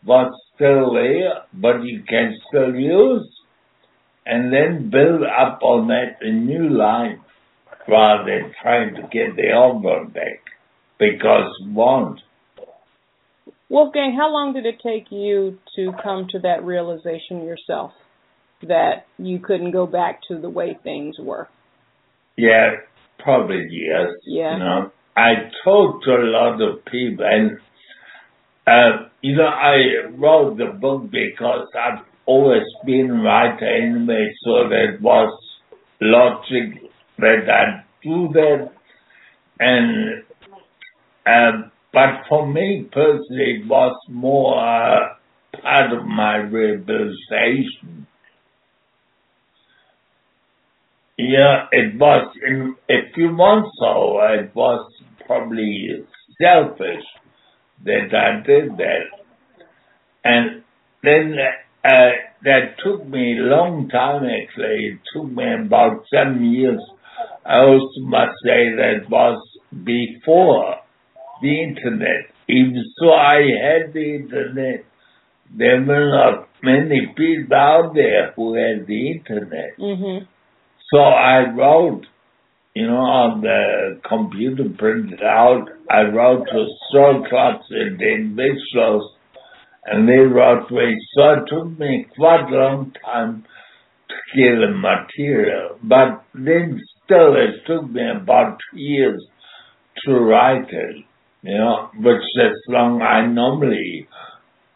what's 0.03 0.35
still 0.55 0.93
there, 0.93 1.43
but 1.53 1.83
you 1.83 2.03
can 2.07 2.37
still 2.47 2.75
use, 2.75 3.27
and 4.25 4.51
then 4.53 4.89
build 4.89 5.23
up 5.23 5.59
on 5.61 5.87
that 5.87 6.17
a 6.21 6.31
new 6.31 6.69
life 6.69 7.19
rather 7.87 8.25
than 8.25 8.53
trying 8.61 8.95
to 8.95 9.01
get 9.03 9.35
the 9.35 9.53
old 9.53 9.83
one 9.83 10.09
back 10.09 10.41
because 10.99 11.51
you 11.61 11.73
won't. 11.73 12.19
Wolfgang, 13.73 14.15
how 14.15 14.31
long 14.31 14.53
did 14.53 14.67
it 14.67 14.75
take 14.83 15.07
you 15.09 15.57
to 15.75 15.93
come 16.03 16.27
to 16.29 16.37
that 16.41 16.63
realization 16.63 17.43
yourself 17.43 17.89
that 18.67 19.07
you 19.17 19.39
couldn't 19.39 19.71
go 19.71 19.87
back 19.87 20.19
to 20.27 20.39
the 20.39 20.47
way 20.47 20.77
things 20.83 21.15
were? 21.19 21.47
Yeah, 22.37 22.75
probably 23.17 23.65
yes. 23.71 24.09
Yeah. 24.27 24.53
You 24.53 24.59
know, 24.59 24.91
I 25.17 25.49
talked 25.65 26.05
to 26.05 26.11
a 26.11 26.21
lot 26.21 26.61
of 26.61 26.85
people, 26.85 27.25
and 27.25 27.57
uh, 28.67 29.09
you 29.21 29.37
know, 29.37 29.47
I 29.47 30.07
wrote 30.19 30.59
the 30.59 30.77
book 30.79 31.09
because 31.09 31.67
I've 31.73 32.05
always 32.27 32.67
been 32.85 33.09
a 33.09 33.23
writer 33.23 33.65
anyway, 33.65 34.35
so 34.45 34.69
that 34.69 35.01
was 35.01 35.33
logic 35.99 36.91
that 37.17 37.49
I 37.49 37.83
do 38.03 38.29
that. 38.33 38.71
And 39.59 40.23
uh, 41.25 41.69
but 41.93 42.25
for 42.27 42.47
me 42.47 42.87
personally, 42.91 43.61
it 43.61 43.67
was 43.67 43.95
more 44.09 44.57
uh, 44.59 45.15
part 45.61 45.93
of 45.93 46.05
my 46.05 46.37
rehabilitation. 46.37 48.07
Yeah, 51.17 51.67
it 51.71 51.97
was 51.99 52.35
in 52.45 52.75
a 52.89 53.11
few 53.13 53.29
months 53.31 53.69
so 53.79 54.19
it 54.21 54.53
was 54.55 54.91
probably 55.27 56.03
selfish 56.41 57.05
that 57.85 58.09
I 58.13 58.45
did 58.45 58.77
that. 58.77 59.05
And 60.23 60.63
then 61.03 61.37
uh, 61.85 62.09
that 62.43 62.77
took 62.83 63.05
me 63.07 63.37
a 63.37 63.43
long 63.43 63.89
time 63.89 64.23
actually. 64.25 64.93
It 64.93 64.99
took 65.13 65.31
me 65.31 65.45
about 65.65 66.03
seven 66.13 66.43
years. 66.53 66.81
I 67.45 67.59
also 67.59 67.99
must 68.01 68.33
say 68.43 68.71
that 68.75 69.09
was 69.09 69.39
before 69.83 70.77
the 71.43 71.61
internet. 71.61 72.23
Even 72.47 72.83
so 72.97 73.11
I 73.11 73.39
had 73.65 73.93
the 73.93 74.07
internet, 74.15 74.85
there 75.55 75.81
were 75.81 76.09
not 76.09 76.47
many 76.63 77.07
people 77.15 77.55
out 77.55 77.93
there 77.93 78.31
who 78.35 78.55
had 78.55 78.87
the 78.87 79.11
internet. 79.11 79.77
Mhm. 79.77 80.27
So 80.91 80.99
I 80.99 81.37
wrote, 81.59 82.05
you 82.75 82.87
know, 82.87 83.05
on 83.23 83.41
the 83.41 83.99
computer 84.03 84.65
printed 84.77 85.23
out, 85.23 85.69
I 85.89 86.01
wrote 86.03 86.47
to 86.47 86.67
stroke 86.87 87.27
clubs 87.29 87.65
and 87.69 88.01
individuals, 88.01 89.05
and 89.85 90.09
they 90.09 90.23
wrote 90.37 90.71
me. 90.71 90.87
So 91.13 91.33
it 91.33 91.43
took 91.47 91.79
me 91.79 92.05
quite 92.17 92.47
a 92.49 92.57
long 92.63 92.95
time 93.05 93.43
to 94.09 94.15
get 94.35 94.55
the 94.63 94.71
material, 94.91 95.77
but 95.83 96.23
then 96.33 96.79
still 97.03 97.35
it 97.35 97.65
took 97.65 97.89
me 97.89 98.09
about 98.09 98.59
two 98.71 98.79
years 98.79 99.21
to 100.05 100.13
write 100.19 100.69
it, 100.71 100.95
you 101.43 101.57
know, 101.57 101.89
which 101.95 102.23
is 102.35 102.57
long 102.67 103.01
I 103.01 103.25
normally 103.27 104.07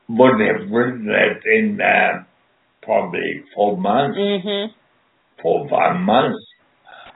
would 0.10 0.40
have 0.40 0.70
written 0.70 1.10
it 1.10 1.44
in 1.46 1.80
uh, 1.82 2.24
probably 2.84 3.44
four 3.56 3.78
months 3.78 4.18
Mhm. 4.18 4.74
four 5.42 5.68
five 5.70 6.00
months. 6.00 6.44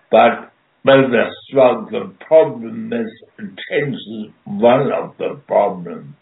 But 0.09 0.51
with 0.83 1.11
the 1.11 1.25
stroke, 1.43 1.91
the 1.91 2.13
problem 2.27 2.91
is 2.93 3.11
attention. 3.37 4.33
One 4.45 4.91
of 4.91 5.17
the 5.17 5.41
problems 5.47 6.15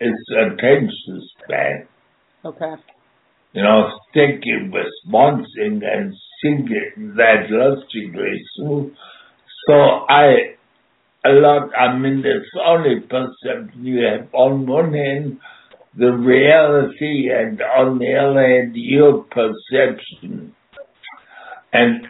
is 0.00 0.14
attention 0.36 1.22
span. 1.44 1.86
Okay. 2.44 2.74
You 3.52 3.62
know, 3.62 3.90
one 5.06 5.44
thing 5.56 5.80
and 5.84 6.12
thinking 6.42 7.14
that 7.16 7.46
logically 7.50 8.42
through. 8.56 8.92
So 9.68 9.74
I, 10.08 10.56
a 11.24 11.30
lot, 11.30 11.70
I 11.76 11.96
mean, 11.96 12.22
it's 12.24 12.50
only 12.64 13.00
perception 13.00 13.84
you 13.84 14.04
have 14.04 14.28
on 14.34 14.66
one 14.66 14.92
hand 14.92 15.38
the 15.96 16.12
reality 16.12 17.30
and 17.30 17.60
on 17.62 17.98
the 17.98 18.14
other 18.14 18.46
hand 18.46 18.72
your 18.74 19.24
perception. 19.24 20.54
And 21.72 22.06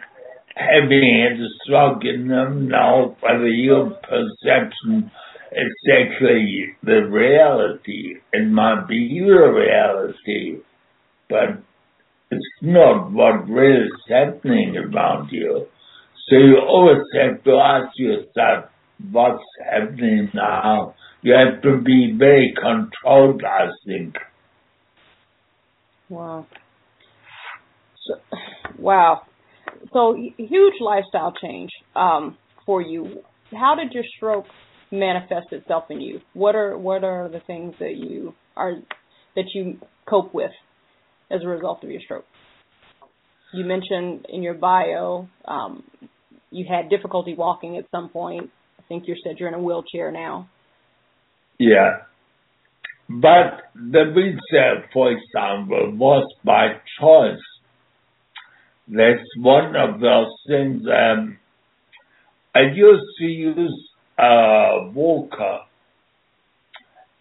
having 0.55 1.23
had 1.23 1.39
a 1.39 1.49
stroke 1.63 2.03
in 2.03 2.27
them 2.27 2.67
now, 2.67 3.15
whether 3.19 3.47
your 3.47 3.91
perception 3.91 5.11
is 5.51 5.73
actually 5.91 6.75
the 6.83 7.07
reality, 7.09 8.15
it 8.33 8.49
might 8.49 8.87
be 8.87 8.95
your 8.95 9.53
reality, 9.53 10.57
but 11.29 11.61
it's 12.31 12.43
not 12.61 13.11
what 13.11 13.47
really 13.47 13.85
is 13.85 13.91
happening 14.09 14.75
around 14.77 15.29
you. 15.31 15.67
So 16.27 16.37
you 16.37 16.57
always 16.57 17.03
have 17.13 17.43
to 17.43 17.51
ask 17.53 17.97
yourself, 17.97 18.65
what's 19.11 19.43
happening 19.63 20.29
now? 20.33 20.95
You 21.21 21.33
have 21.33 21.61
to 21.63 21.81
be 21.81 22.13
very 22.17 22.53
controlled, 22.55 23.43
I 23.43 23.67
think. 23.85 24.15
Wow. 26.09 26.45
So, 28.05 28.15
wow. 28.77 29.21
So 29.91 30.15
huge 30.37 30.73
lifestyle 30.79 31.33
change 31.41 31.71
um, 31.95 32.37
for 32.65 32.81
you. 32.81 33.23
How 33.51 33.75
did 33.75 33.93
your 33.93 34.03
stroke 34.15 34.45
manifest 34.91 35.47
itself 35.51 35.85
in 35.89 36.01
you? 36.01 36.21
What 36.33 36.55
are 36.55 36.77
what 36.77 37.03
are 37.03 37.29
the 37.29 37.39
things 37.39 37.75
that 37.79 37.95
you 37.95 38.33
are 38.55 38.73
that 39.35 39.45
you 39.53 39.79
cope 40.07 40.33
with 40.33 40.51
as 41.31 41.41
a 41.43 41.47
result 41.47 41.83
of 41.83 41.89
your 41.89 42.01
stroke? 42.01 42.25
You 43.53 43.65
mentioned 43.65 44.25
in 44.29 44.43
your 44.43 44.53
bio 44.53 45.27
um, 45.45 45.83
you 46.51 46.65
had 46.69 46.89
difficulty 46.89 47.35
walking 47.35 47.77
at 47.77 47.85
some 47.91 48.09
point. 48.09 48.49
Think 48.87 49.07
you 49.07 49.15
said 49.23 49.39
you're 49.39 49.49
in 49.49 49.55
a 49.55 49.59
wheelchair 49.59 50.11
now. 50.11 50.49
Yeah. 51.57 51.97
But 53.09 53.61
the 53.75 54.11
wheelchair, 54.15 54.89
for 54.91 55.11
example, 55.11 55.91
was 55.95 56.31
by 56.43 56.77
choice. 56.99 57.39
That's 58.87 59.27
one 59.39 59.75
of 59.75 59.99
those 59.99 60.33
things. 60.47 60.83
Um, 60.87 61.37
I 62.53 62.61
used 62.73 63.03
to 63.19 63.25
use 63.25 63.89
a 64.17 64.89
walker, 64.93 65.59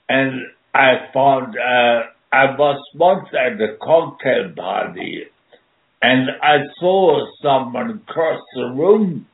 and 0.08 0.42
I 0.74 1.08
found 1.12 1.56
uh, 1.56 2.02
I 2.32 2.56
was 2.56 2.80
once 2.94 3.28
at 3.32 3.60
a 3.60 3.76
cocktail 3.82 4.52
party, 4.56 5.24
and 6.02 6.28
I 6.42 6.58
saw 6.78 7.26
someone 7.42 8.02
cross 8.06 8.40
the 8.54 8.72
room, 8.74 9.26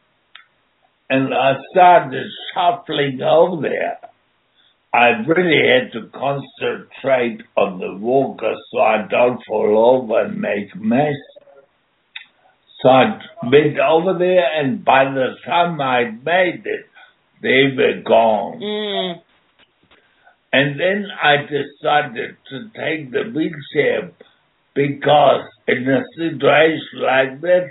and 1.11 1.35
I 1.35 1.55
started 1.73 2.27
shuffling 2.55 3.21
over 3.21 3.61
there. 3.63 3.99
I 4.95 5.09
really 5.27 5.61
had 5.69 5.93
to 5.93 6.09
concentrate 6.09 7.43
on 7.57 7.79
the 7.81 7.97
walker 7.99 8.55
so 8.71 8.79
I 8.79 9.07
don't 9.11 9.41
fall 9.47 10.03
over 10.03 10.25
and 10.25 10.41
make 10.41 10.75
mess. 10.77 11.17
So 12.81 12.89
I 12.89 13.21
went 13.43 13.79
over 13.79 14.19
there, 14.19 14.47
and 14.59 14.85
by 14.85 15.05
the 15.05 15.35
time 15.45 15.81
I 15.81 16.11
made 16.11 16.63
it, 16.65 16.87
they 17.43 17.75
were 17.77 18.03
gone. 18.07 18.61
Mm. 18.61 19.23
And 20.53 20.81
then 20.81 21.07
I 21.23 21.37
decided 21.43 22.37
to 22.49 22.71
take 22.75 23.11
the 23.11 23.31
wheelchair 23.35 24.13
because 24.75 25.43
in 25.69 25.89
a 25.89 26.03
situation 26.17 27.03
like 27.03 27.41
that, 27.43 27.67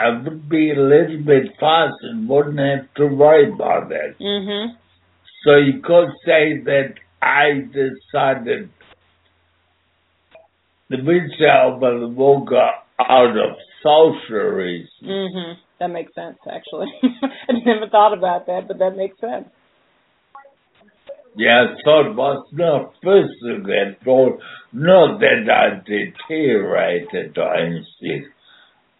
I 0.00 0.08
would 0.10 0.48
be 0.48 0.70
a 0.70 0.80
little 0.80 1.22
bit 1.24 1.52
fast 1.60 1.96
and 2.02 2.28
wouldn't 2.28 2.58
have 2.58 2.92
to 2.94 3.06
worry 3.06 3.52
about 3.52 3.90
that. 3.90 4.18
Mhm. 4.18 4.76
So 5.44 5.56
you 5.56 5.80
could 5.80 6.10
say 6.24 6.58
that 6.58 6.94
I 7.20 7.66
decided 7.72 8.70
the 10.88 10.98
wheelchair 10.98 11.62
over 11.64 11.98
the 12.00 12.08
walker 12.08 12.70
out 12.98 13.36
of 13.36 13.56
social 13.82 14.48
reasons. 14.62 15.02
Mhm. 15.02 15.56
That 15.78 15.90
makes 15.90 16.14
sense 16.14 16.38
actually. 16.48 16.92
I 17.48 17.52
never 17.64 17.88
thought 17.88 18.12
about 18.12 18.46
that, 18.46 18.68
but 18.68 18.78
that 18.78 18.96
makes 18.96 19.18
sense. 19.18 19.48
Yeah, 21.36 21.74
so 21.84 22.00
it 22.00 22.14
was 22.14 22.44
not 22.52 22.94
physical 23.02 23.72
at 23.72 24.06
all. 24.06 24.40
Not 24.72 25.20
that 25.20 25.48
I 25.48 25.80
deteriorated 25.84 27.38
or 27.38 27.54
anything. 27.54 28.28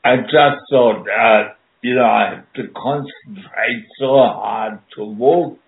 I 0.04 0.16
just 0.16 0.60
thought, 0.70 1.06
uh, 1.08 1.54
you 1.82 1.94
know, 1.94 2.04
I 2.04 2.34
have 2.34 2.52
to 2.54 2.62
concentrate 2.74 3.86
so 3.98 4.06
hard 4.06 4.78
to 4.96 5.04
walk. 5.04 5.58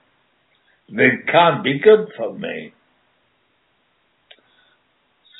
That 0.88 1.26
can't 1.30 1.62
be 1.62 1.78
good 1.78 2.08
for 2.16 2.32
me. 2.32 2.72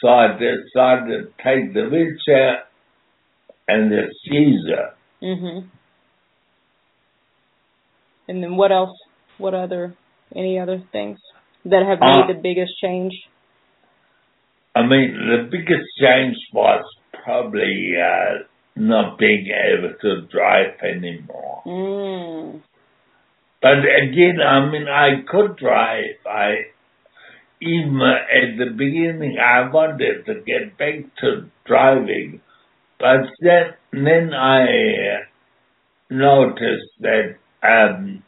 So 0.00 0.08
I 0.08 0.28
decided 0.32 1.08
to 1.08 1.24
take 1.44 1.74
the 1.74 1.88
wheelchair 1.88 2.64
and 3.68 3.90
the 3.92 4.12
Caesar. 4.24 4.94
Mhm. 5.22 5.68
And 8.28 8.42
then 8.42 8.56
what 8.56 8.72
else? 8.72 8.96
What 9.38 9.54
other 9.54 9.94
any 10.34 10.58
other 10.58 10.78
things 10.92 11.18
that 11.64 11.84
have 11.84 12.00
made 12.00 12.24
Uh, 12.24 12.26
the 12.26 12.34
biggest 12.34 12.72
change? 12.80 13.12
I 14.74 14.82
mean, 14.82 15.12
the 15.28 15.48
biggest 15.50 15.86
change 16.00 16.36
was 16.52 16.84
probably 17.12 17.94
uh, 17.96 18.44
not 18.74 19.18
being 19.18 19.46
able 19.48 19.94
to 20.00 20.22
drive 20.30 20.80
anymore. 20.82 21.62
Mm. 21.66 22.62
But 23.60 23.78
again, 23.78 24.38
I 24.44 24.70
mean, 24.70 24.88
I 24.88 25.22
could 25.30 25.56
drive. 25.56 26.16
I 26.26 26.66
even 27.60 28.00
at 28.02 28.58
the 28.58 28.70
beginning, 28.76 29.38
I 29.38 29.68
wanted 29.70 30.26
to 30.26 30.34
get 30.44 30.76
back 30.76 31.14
to 31.20 31.48
driving, 31.64 32.40
but 32.98 33.20
then 33.40 33.74
then 33.92 34.34
I 34.34 34.64
uh, 34.64 35.20
noticed 36.10 36.90
that 37.00 37.36
um, 37.62 38.24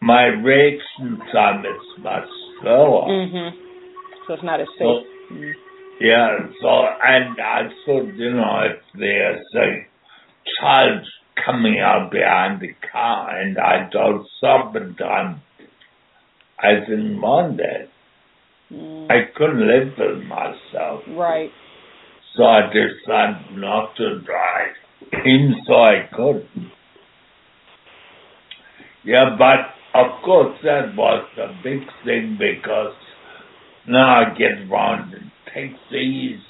my 0.00 0.24
reaction 0.24 1.18
time 1.32 1.64
is 1.64 2.02
much 2.02 2.28
slower. 2.60 3.06
Mhm. 3.08 3.52
So 4.26 4.34
it's 4.34 4.42
not 4.42 4.60
as 4.60 4.66
So, 4.78 5.04
safe. 5.30 5.56
Yeah, 6.00 6.28
so 6.60 6.68
and 6.68 7.40
I 7.40 7.62
thought, 7.84 8.14
you 8.14 8.32
know, 8.32 8.60
if 8.64 8.82
there's 8.98 9.46
a 9.54 9.86
child 10.60 11.06
coming 11.44 11.78
out 11.80 12.10
behind 12.10 12.60
the 12.60 12.74
car 12.92 13.40
and 13.40 13.56
I 13.58 13.88
don't 13.90 14.26
stop 14.38 14.76
in 14.76 14.94
time, 14.96 15.40
I 16.58 16.80
didn't 16.86 17.20
want 17.20 17.58
that. 17.58 17.88
Mm. 18.72 19.10
I 19.10 19.30
couldn't 19.36 19.66
live 19.66 19.94
with 19.98 20.26
myself. 20.26 21.02
Right. 21.08 21.50
So 22.36 22.44
I 22.44 22.62
decided 22.66 23.56
not 23.56 23.96
to 23.96 24.20
drive, 24.20 24.74
even 25.24 25.54
so 25.66 25.74
I 25.74 26.08
could. 26.14 26.46
Yeah, 29.04 29.36
but 29.38 29.98
of 29.98 30.22
course 30.22 30.58
that 30.62 30.94
was 30.94 31.26
a 31.38 31.62
big 31.62 31.80
thing 32.04 32.36
because 32.38 32.92
now 33.88 34.20
I 34.20 34.34
get 34.36 34.70
around 34.70 35.12
in 35.14 35.30
taxis 35.46 36.40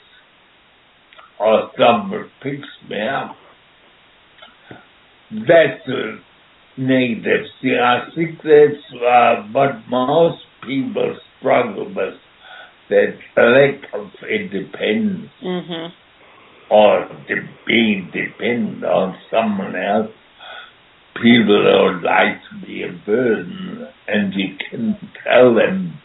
or 1.39 1.71
someone 1.79 2.31
picks 2.43 2.69
me 2.89 3.01
up. 3.09 3.37
That's 5.31 5.87
a 5.89 6.19
negative 6.81 7.47
thing. 7.61 7.79
I 7.83 8.09
think 8.15 8.39
that's 8.43 9.03
uh, 9.03 9.43
what 9.53 9.73
most 9.89 10.43
people 10.67 11.17
struggle 11.39 11.87
with. 11.95 12.15
that 12.89 13.19
lack 13.37 13.93
of 13.95 14.07
independence 14.31 15.33
Mhm. 15.43 15.91
or 16.71 17.09
de- 17.27 17.49
being 17.67 18.09
dependent 18.13 18.85
on 18.85 19.17
someone 19.29 19.75
else, 19.75 20.13
people 21.21 21.65
don't 21.65 22.03
like 22.05 22.39
to 22.49 22.55
be 22.65 22.85
a 22.85 22.93
burden, 23.05 23.89
and 24.07 24.33
you 24.35 24.55
can 24.71 24.97
tell 25.25 25.53
them 25.55 26.01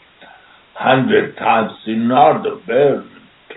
hundred 0.82 1.36
times 1.38 1.72
in 1.86 2.12
order, 2.12 2.58
a. 2.68 3.04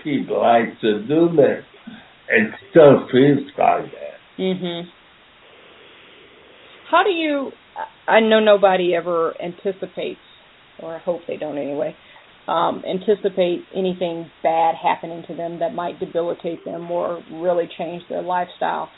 People 0.03 0.41
like 0.41 0.79
to 0.81 1.01
do 1.07 1.29
that. 1.35 1.63
It 2.29 2.53
still 2.69 3.07
feels 3.11 3.47
like 3.57 3.91
that. 3.91 4.19
Mhm. 4.37 4.87
How 6.89 7.03
do 7.03 7.09
you? 7.09 7.51
I 8.07 8.19
know 8.19 8.39
nobody 8.39 8.95
ever 8.95 9.33
anticipates, 9.41 10.19
or 10.79 10.95
I 10.95 10.99
hope 10.99 11.21
they 11.27 11.37
don't 11.37 11.57
anyway. 11.57 11.95
Um, 12.47 12.83
anticipate 12.87 13.65
anything 13.73 14.29
bad 14.43 14.75
happening 14.75 15.23
to 15.27 15.33
them 15.33 15.59
that 15.59 15.73
might 15.73 15.99
debilitate 15.99 16.63
them 16.63 16.91
or 16.91 17.23
really 17.31 17.67
change 17.75 18.03
their 18.07 18.21
lifestyle. 18.21 18.91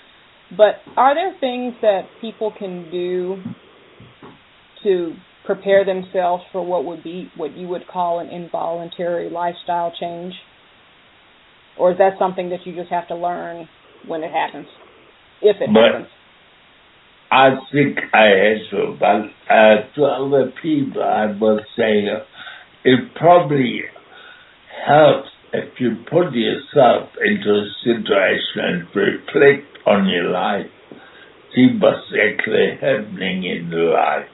But 0.55 0.81
are 0.97 1.15
there 1.15 1.33
things 1.39 1.73
that 1.81 2.09
people 2.19 2.51
can 2.51 2.91
do 2.91 3.41
to 4.83 5.15
prepare 5.47 5.83
themselves 5.83 6.43
for 6.51 6.63
what 6.63 6.86
would 6.86 7.03
be 7.03 7.31
what 7.36 7.57
you 7.57 7.67
would 7.69 7.88
call 7.88 8.19
an 8.19 8.27
involuntary 8.29 9.31
lifestyle 9.31 9.91
change? 9.99 10.33
Or 11.79 11.91
is 11.91 11.97
that 11.97 12.19
something 12.19 12.49
that 12.49 12.60
you 12.65 12.75
just 12.75 12.91
have 12.91 13.07
to 13.07 13.15
learn 13.15 13.67
when 14.05 14.23
it 14.23 14.31
happens? 14.31 14.67
If 15.41 15.57
it 15.60 15.73
But- 15.73 15.83
happens. 15.83 16.07
I 17.29 17.49
think 17.73 17.99
I 18.13 18.55
to, 18.71 18.95
but 18.97 19.53
uh, 19.53 19.75
to 19.95 20.05
other 20.05 20.53
people, 20.62 21.03
I 21.03 21.27
must 21.27 21.65
say 21.75 22.07
uh, 22.07 22.23
it 22.86 23.13
probably 23.15 23.81
helps 24.86 25.27
if 25.51 25.79
you 25.79 25.97
put 26.10 26.33
yourself 26.33 27.10
into 27.23 27.49
a 27.49 27.65
situation 27.83 28.60
and 28.63 28.88
reflect 28.95 29.67
on 29.86 30.07
your 30.07 30.29
life, 30.29 30.67
see 31.53 31.67
what's 31.79 32.07
actually 32.15 32.77
happening 32.79 33.43
in 33.43 33.69
your 33.71 33.93
life, 33.93 34.27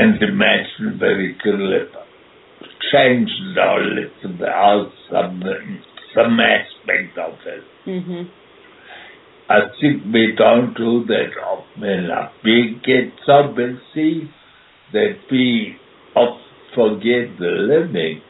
and 0.00 0.22
imagine 0.22 0.98
very 0.98 1.36
clearly 1.42 1.84
change 2.92 3.30
it 3.30 3.58
or 3.58 3.82
a 3.82 3.94
little 3.98 4.38
bit 4.38 4.48
out 4.48 4.90
some, 5.10 5.42
some 6.14 6.40
aspect 6.40 7.18
of 7.18 7.34
it. 7.46 7.64
Mhm. 7.86 8.28
I 9.48 9.60
think 9.80 10.04
we 10.12 10.32
don't 10.36 10.74
do 10.76 11.04
that 11.06 11.36
often 11.42 11.84
enough. 11.84 12.32
We 12.44 12.78
get 12.84 13.12
so 13.26 13.48
busy 13.48 14.30
that 14.92 15.16
we 15.30 15.76
often 16.14 16.40
forget 16.74 17.36
the 17.38 17.50
living. 17.72 18.22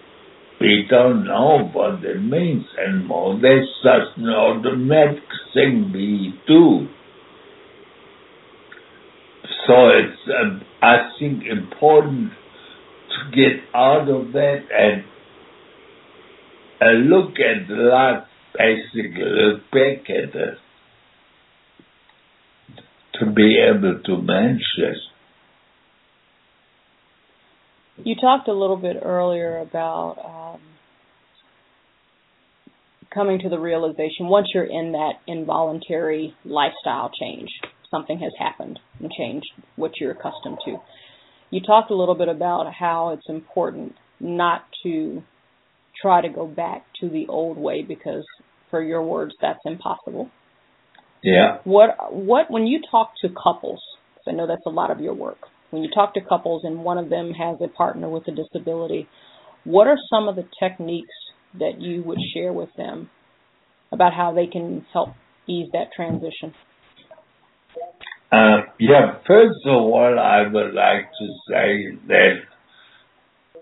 We 0.61 0.87
don't 0.89 1.25
know 1.25 1.69
what 1.73 2.05
it 2.05 2.23
means 2.23 2.67
anymore. 2.87 3.39
That's 3.41 3.69
just 3.83 4.17
an 4.17 4.31
automatic 4.31 5.23
thing 5.55 5.93
we 5.93 6.35
do. 6.47 6.89
So 9.71 9.87
it's, 9.87 10.19
um, 10.27 10.63
I 10.83 11.11
think, 11.21 11.45
important 11.49 12.33
to 12.33 13.31
get 13.31 13.63
out 13.73 14.09
of 14.09 14.33
that 14.33 14.63
and 14.77 15.05
uh, 16.83 17.15
look 17.15 17.35
at 17.39 17.71
life, 17.71 18.25
basically, 18.59 19.23
look 19.23 19.71
back 19.71 20.11
at 20.11 20.35
it 20.35 20.59
to 23.21 23.31
be 23.31 23.59
able 23.61 24.01
to 24.07 24.21
manage 24.21 24.59
it. 24.79 24.97
You 28.03 28.17
talked 28.21 28.49
a 28.49 28.53
little 28.53 28.77
bit 28.77 28.97
earlier 29.01 29.59
about 29.59 30.55
um, 30.57 30.61
coming 33.15 33.39
to 33.39 33.49
the 33.49 33.61
realization 33.61 34.27
once 34.27 34.49
you're 34.53 34.65
in 34.65 34.93
that 34.93 35.21
involuntary 35.29 36.35
lifestyle 36.45 37.13
change, 37.21 37.51
something 37.91 38.19
has 38.19 38.33
happened 38.39 38.79
and 39.01 39.11
changed 39.11 39.51
what 39.77 39.93
you're 40.01 40.13
accustomed 40.13 40.59
to. 40.65 40.77
You 41.51 41.61
talked 41.61 41.91
a 41.91 41.97
little 41.97 42.15
bit 42.15 42.29
about 42.29 42.73
how 42.73 43.11
it's 43.11 43.29
important 43.29 43.95
not 44.21 44.63
to 44.85 45.23
try 46.01 46.21
to 46.21 46.29
go 46.29 46.47
back 46.47 46.85
to 47.01 47.09
the 47.09 47.27
old 47.29 47.59
way 47.59 47.83
because, 47.83 48.25
for 48.71 48.83
your 48.83 49.03
words, 49.03 49.35
that's 49.41 49.59
impossible. 49.65 50.31
Yeah. 51.23 51.59
What 51.65 52.13
what 52.13 52.51
when 52.51 52.67
you 52.67 52.81
talk 52.91 53.13
to 53.23 53.29
couples? 53.29 53.81
I 54.27 54.33
know 54.33 54.47
that's 54.47 54.67
a 54.67 54.71
lot 54.71 54.91
of 54.91 55.01
your 55.01 55.15
work. 55.15 55.39
When 55.71 55.83
you 55.83 55.91
talk 55.93 56.15
to 56.15 56.21
couples 56.21 56.63
and 56.65 56.85
one 56.85 56.99
of 56.99 57.11
them 57.11 57.33
has 57.33 57.57
a 57.63 57.69
partner 57.69 58.09
with 58.09 58.29
a 58.29 58.33
disability, 58.33 59.09
what 59.65 59.87
are 59.87 59.97
some 60.09 60.29
of 60.29 60.37
the 60.37 60.47
techniques 60.63 61.09
that 61.59 61.81
you 61.81 62.03
would 62.05 62.19
share 62.35 62.53
with 62.53 62.69
them 62.77 63.11
about 63.93 64.13
how 64.13 64.33
they 64.33 64.47
can 64.47 64.87
help 64.93 65.11
ease 65.49 65.69
that 65.73 65.89
transition? 65.95 66.55
Uh, 68.33 68.63
yeah, 68.79 69.19
first 69.27 69.59
of 69.67 69.75
all, 69.75 70.19
I 70.19 70.43
would 70.47 70.73
like 70.75 71.11
to 71.19 71.27
say 71.49 71.99
that 72.07 72.35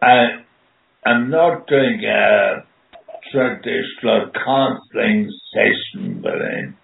I, 0.02 0.44
I'm 1.09 1.31
not 1.31 1.66
doing 1.66 2.02
a 2.04 2.64
traditional 3.33 4.31
counseling 4.44 5.31
session 5.54 6.22
him. 6.22 6.76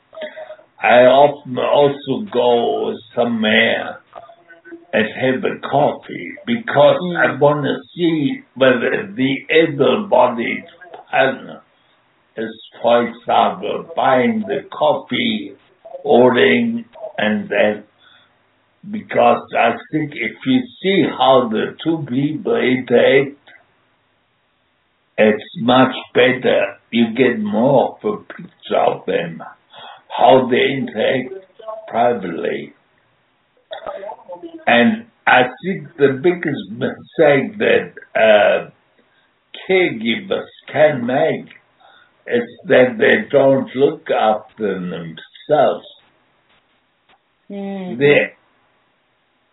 I 0.83 1.05
often 1.07 1.59
also 1.59 2.31
go 2.33 2.95
somewhere 3.15 4.01
and 4.93 5.07
have 5.21 5.45
a 5.45 5.59
coffee 5.69 6.35
because 6.47 6.99
Mm. 7.03 7.17
I 7.17 7.39
want 7.39 7.65
to 7.65 7.77
see 7.95 8.43
whether 8.55 9.13
the 9.13 9.47
able-bodied 9.51 10.65
partner 11.11 11.63
is, 12.37 12.53
for 12.81 13.07
example, 13.09 13.93
buying 13.97 14.41
the 14.47 14.69
coffee, 14.73 15.57
ordering, 16.05 16.85
and 17.19 17.49
then 17.49 17.85
because 18.91 19.43
I 19.57 19.73
think 19.91 20.13
if 20.13 20.37
you 20.47 20.61
see 20.83 21.05
how 21.09 21.49
the 21.49 21.77
two 21.83 22.05
people 22.09 22.57
interact, 22.57 23.39
it's 25.17 25.45
much 25.61 25.95
better. 26.13 26.77
You 26.91 27.15
get 27.17 27.41
more 27.41 27.99
of 28.03 28.05
a 28.05 28.17
picture 28.25 28.79
of 28.79 29.07
them, 29.07 29.43
how 30.17 30.49
they 30.51 30.79
interact 30.79 31.35
privately. 31.89 32.75
And 34.67 35.07
I 35.27 35.43
think 35.65 35.97
the 35.97 36.21
biggest 36.23 36.71
mistake 36.71 37.59
that 37.59 37.95
uh, 38.15 38.71
caregivers 39.69 40.49
can 40.71 41.07
make 41.07 41.49
is 42.27 42.49
that 42.69 42.97
they 42.99 43.29
don't 43.31 43.69
look 43.75 44.09
after 44.11 44.75
themselves. 44.75 45.87
Mm. 47.55 47.99
They, 47.99 48.35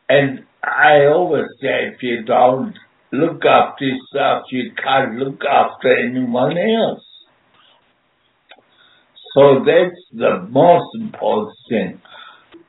and 0.10 0.40
I 0.64 1.06
always 1.06 1.46
say 1.62 1.94
if 1.94 2.02
you 2.02 2.24
don't 2.24 2.74
look 3.12 3.44
after 3.46 3.86
yourself, 3.86 4.46
you 4.50 4.72
can't 4.84 5.18
look 5.20 5.42
after 5.46 5.96
anyone 5.96 6.58
else. 6.58 7.04
So 9.36 9.64
that's 9.66 10.02
the 10.12 10.48
most 10.50 10.88
important 10.96 11.56
thing. 11.70 12.02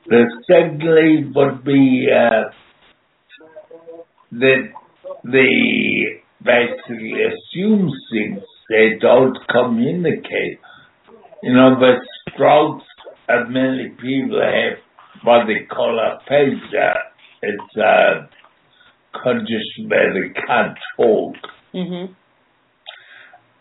The 0.05 0.25
secondly 0.47 1.31
would 1.33 1.63
be 1.63 2.07
uh, 2.13 2.51
that 4.33 4.69
they 5.23 6.21
basically 6.43 7.13
assume 7.23 7.91
things. 8.11 8.43
They 8.69 8.97
don't 9.01 9.37
communicate. 9.49 10.59
You 11.41 11.53
know, 11.53 11.75
but 11.79 12.33
strokes, 12.33 12.85
uh, 13.27 13.49
many 13.49 13.89
people 13.89 14.39
have 14.41 14.82
what 15.23 15.47
they 15.47 15.65
call 15.65 15.99
aphasia. 15.99 16.93
It's 17.41 17.77
a 17.77 18.29
condition 19.23 19.89
where 19.89 20.13
they 20.13 20.29
can't 20.47 20.77
talk. 20.97 21.35
Mhm. 21.73 22.15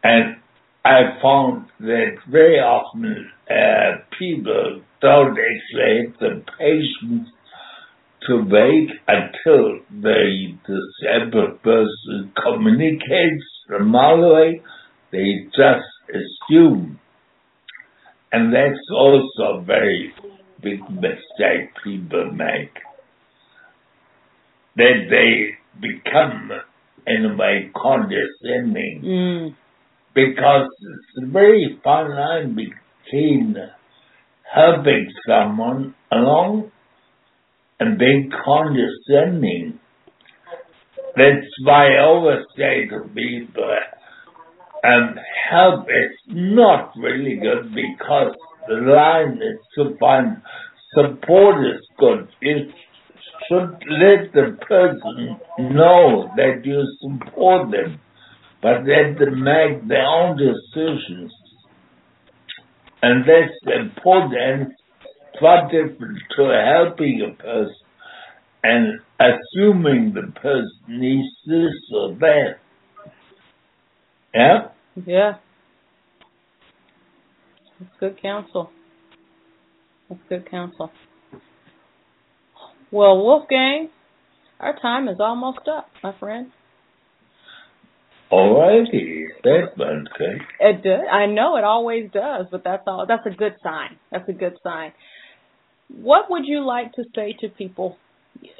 And 0.04 0.36
I 0.84 1.18
found 1.22 1.66
that 1.80 2.16
very 2.28 2.58
often 2.58 3.30
uh, 3.48 3.98
people 4.18 4.82
don't 5.00 5.38
actually 5.38 6.06
have 6.06 6.18
the 6.18 6.42
patience 6.58 7.28
to 8.26 8.36
wait 8.48 8.90
until 9.08 9.80
the 10.00 10.56
disabled 10.66 11.62
person 11.62 12.32
communicates 12.40 13.44
a 13.74 13.82
mile 13.82 14.22
away. 14.24 14.60
They 15.10 15.46
just 15.56 15.86
assume. 16.08 16.98
And 18.32 18.52
that's 18.52 18.80
also 18.92 19.60
very 19.66 20.14
big 20.62 20.80
mistake 20.90 21.70
people 21.82 22.30
make. 22.32 22.74
That 24.76 25.06
they 25.10 25.56
become, 25.80 26.50
in 27.06 27.26
a 27.26 27.36
way, 27.36 27.70
condescending 27.76 29.02
Mm. 29.04 29.54
because 30.14 30.68
it's 30.70 31.24
a 31.24 31.26
very 31.26 31.78
fine 31.84 32.10
line 32.14 32.54
between 32.54 33.56
helping 34.54 35.10
someone 35.26 35.94
along 36.10 36.70
and 37.80 37.98
being 37.98 38.30
condescending. 38.44 39.78
That's 41.16 41.46
why 41.64 41.96
I 41.96 42.04
always 42.04 42.44
say 42.56 42.86
to 42.86 43.00
people, 43.14 43.76
um, 44.84 45.18
help 45.50 45.86
is 45.88 46.16
not 46.28 46.92
really 46.96 47.36
good 47.36 47.74
because 47.74 48.34
the 48.68 48.74
line 48.74 49.38
is 49.38 49.58
to 49.76 49.96
find 49.98 50.42
support 50.94 51.64
is 51.66 51.82
good. 51.98 52.28
You 52.40 52.70
should 53.48 53.70
let 53.88 54.32
the 54.32 54.56
person 54.66 55.36
know 55.74 56.30
that 56.36 56.62
you 56.64 56.82
support 57.00 57.70
them, 57.70 58.00
but 58.62 58.84
let 58.86 59.18
them 59.18 59.42
make 59.42 59.88
their 59.88 60.06
own 60.06 60.36
decisions. 60.36 61.32
And 63.02 63.24
that's 63.24 63.80
important 63.80 64.72
far 65.40 65.64
different 65.70 66.18
to 66.36 66.42
helping 66.44 67.20
a 67.22 67.42
person 67.42 67.74
and 68.62 69.00
assuming 69.18 70.14
the 70.14 70.32
person 70.40 70.70
needs 70.88 71.28
this 71.46 71.72
or 71.94 72.14
that. 72.20 72.58
Yeah? 74.34 74.58
Yeah. 75.04 75.32
That's 77.82 77.94
good 77.98 78.22
counsel. 78.22 78.70
That's 80.08 80.20
good 80.28 80.50
counsel. 80.50 80.90
Well, 82.90 83.16
Wolfgang, 83.18 83.88
our 84.60 84.78
time 84.80 85.08
is 85.08 85.16
almost 85.18 85.60
up, 85.66 85.88
my 86.02 86.14
friend. 86.18 86.52
Alrighty, 88.30 89.24
that 89.44 89.76
went 89.76 90.08
good. 90.16 90.40
It 90.60 90.82
does. 90.82 91.00
I 91.10 91.26
know 91.26 91.56
it 91.56 91.64
always 91.64 92.10
does, 92.12 92.46
but 92.50 92.62
that's 92.64 92.84
all. 92.86 93.04
That's 93.06 93.26
a 93.26 93.36
good 93.36 93.54
sign. 93.62 93.98
That's 94.10 94.28
a 94.28 94.32
good 94.32 94.56
sign. 94.62 94.92
What 95.88 96.30
would 96.30 96.44
you 96.46 96.64
like 96.64 96.92
to 96.92 97.04
say 97.14 97.34
to 97.40 97.48
people? 97.48 97.96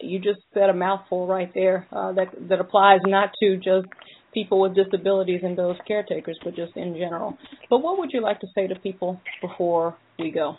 You 0.02 0.18
just 0.18 0.40
said 0.52 0.68
a 0.68 0.74
mouthful 0.74 1.26
right 1.26 1.50
there 1.54 1.87
uh, 1.90 2.12
that 2.12 2.28
that 2.48 2.61
applies 2.61 3.00
not 3.06 3.30
to 3.40 3.56
just 3.56 3.87
people 4.33 4.61
with 4.61 4.75
disabilities 4.75 5.40
and 5.42 5.57
those 5.57 5.77
caretakers, 5.87 6.38
but 6.45 6.55
just 6.57 6.77
in 6.77 6.95
general. 6.95 7.37
But 7.71 7.79
what 7.79 7.99
would 7.99 8.11
you 8.12 8.23
like 8.23 8.40
to 8.40 8.47
say 8.55 8.66
to 8.66 8.75
people 8.75 9.21
before 9.40 9.97
we 10.18 10.31
go? 10.31 10.57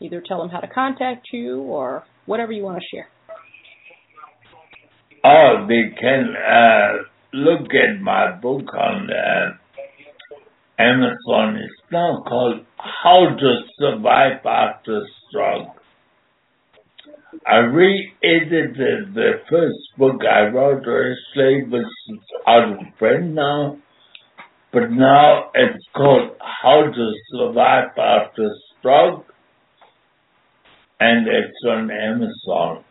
Either 0.00 0.22
tell 0.26 0.38
them 0.38 0.50
how 0.50 0.60
to 0.60 0.68
contact 0.68 1.28
you 1.32 1.60
or 1.62 2.04
whatever 2.26 2.52
you 2.52 2.62
want 2.62 2.78
to 2.78 2.84
share. 2.94 3.08
Oh, 5.24 5.66
they 5.66 5.94
can 5.98 6.34
uh, 6.36 7.02
look 7.32 7.68
at 7.74 8.00
my 8.00 8.32
book 8.32 8.72
on 8.74 9.08
uh, 9.10 9.56
Amazon. 10.78 11.56
It's 11.56 11.90
now 11.90 12.22
called 12.26 12.64
How 12.76 13.34
to 13.36 13.60
Survive 13.78 14.44
After 14.44 15.02
Stroke. 15.28 15.74
I 17.44 17.56
re-edited 17.58 19.14
the 19.14 19.40
first 19.50 19.78
book 19.98 20.20
I 20.24 20.46
wrote, 20.46 20.82
actually, 20.82 21.64
which 21.64 21.86
is 22.08 22.18
out 22.46 22.72
of 22.72 22.78
print 22.98 23.34
now. 23.34 23.78
But 24.72 24.90
now 24.90 25.50
it's 25.54 25.84
called 25.94 26.36
How 26.40 26.82
to 26.82 27.12
Survive 27.32 27.90
After 27.98 28.50
Stroke, 28.78 29.26
and 31.00 31.26
it's 31.26 31.64
on 31.68 31.90
Amazon. 31.90 32.84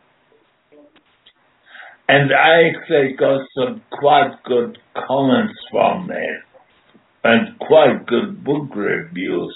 And 2.08 2.32
I 2.34 2.70
actually 2.70 3.14
got 3.14 3.42
some 3.58 3.82
quite 3.92 4.44
good 4.44 4.78
comments 5.08 5.56
from 5.72 6.12
it, 6.12 6.42
and 7.24 7.58
quite 7.60 8.06
good 8.06 8.44
book 8.44 8.76
reviews. 8.76 9.56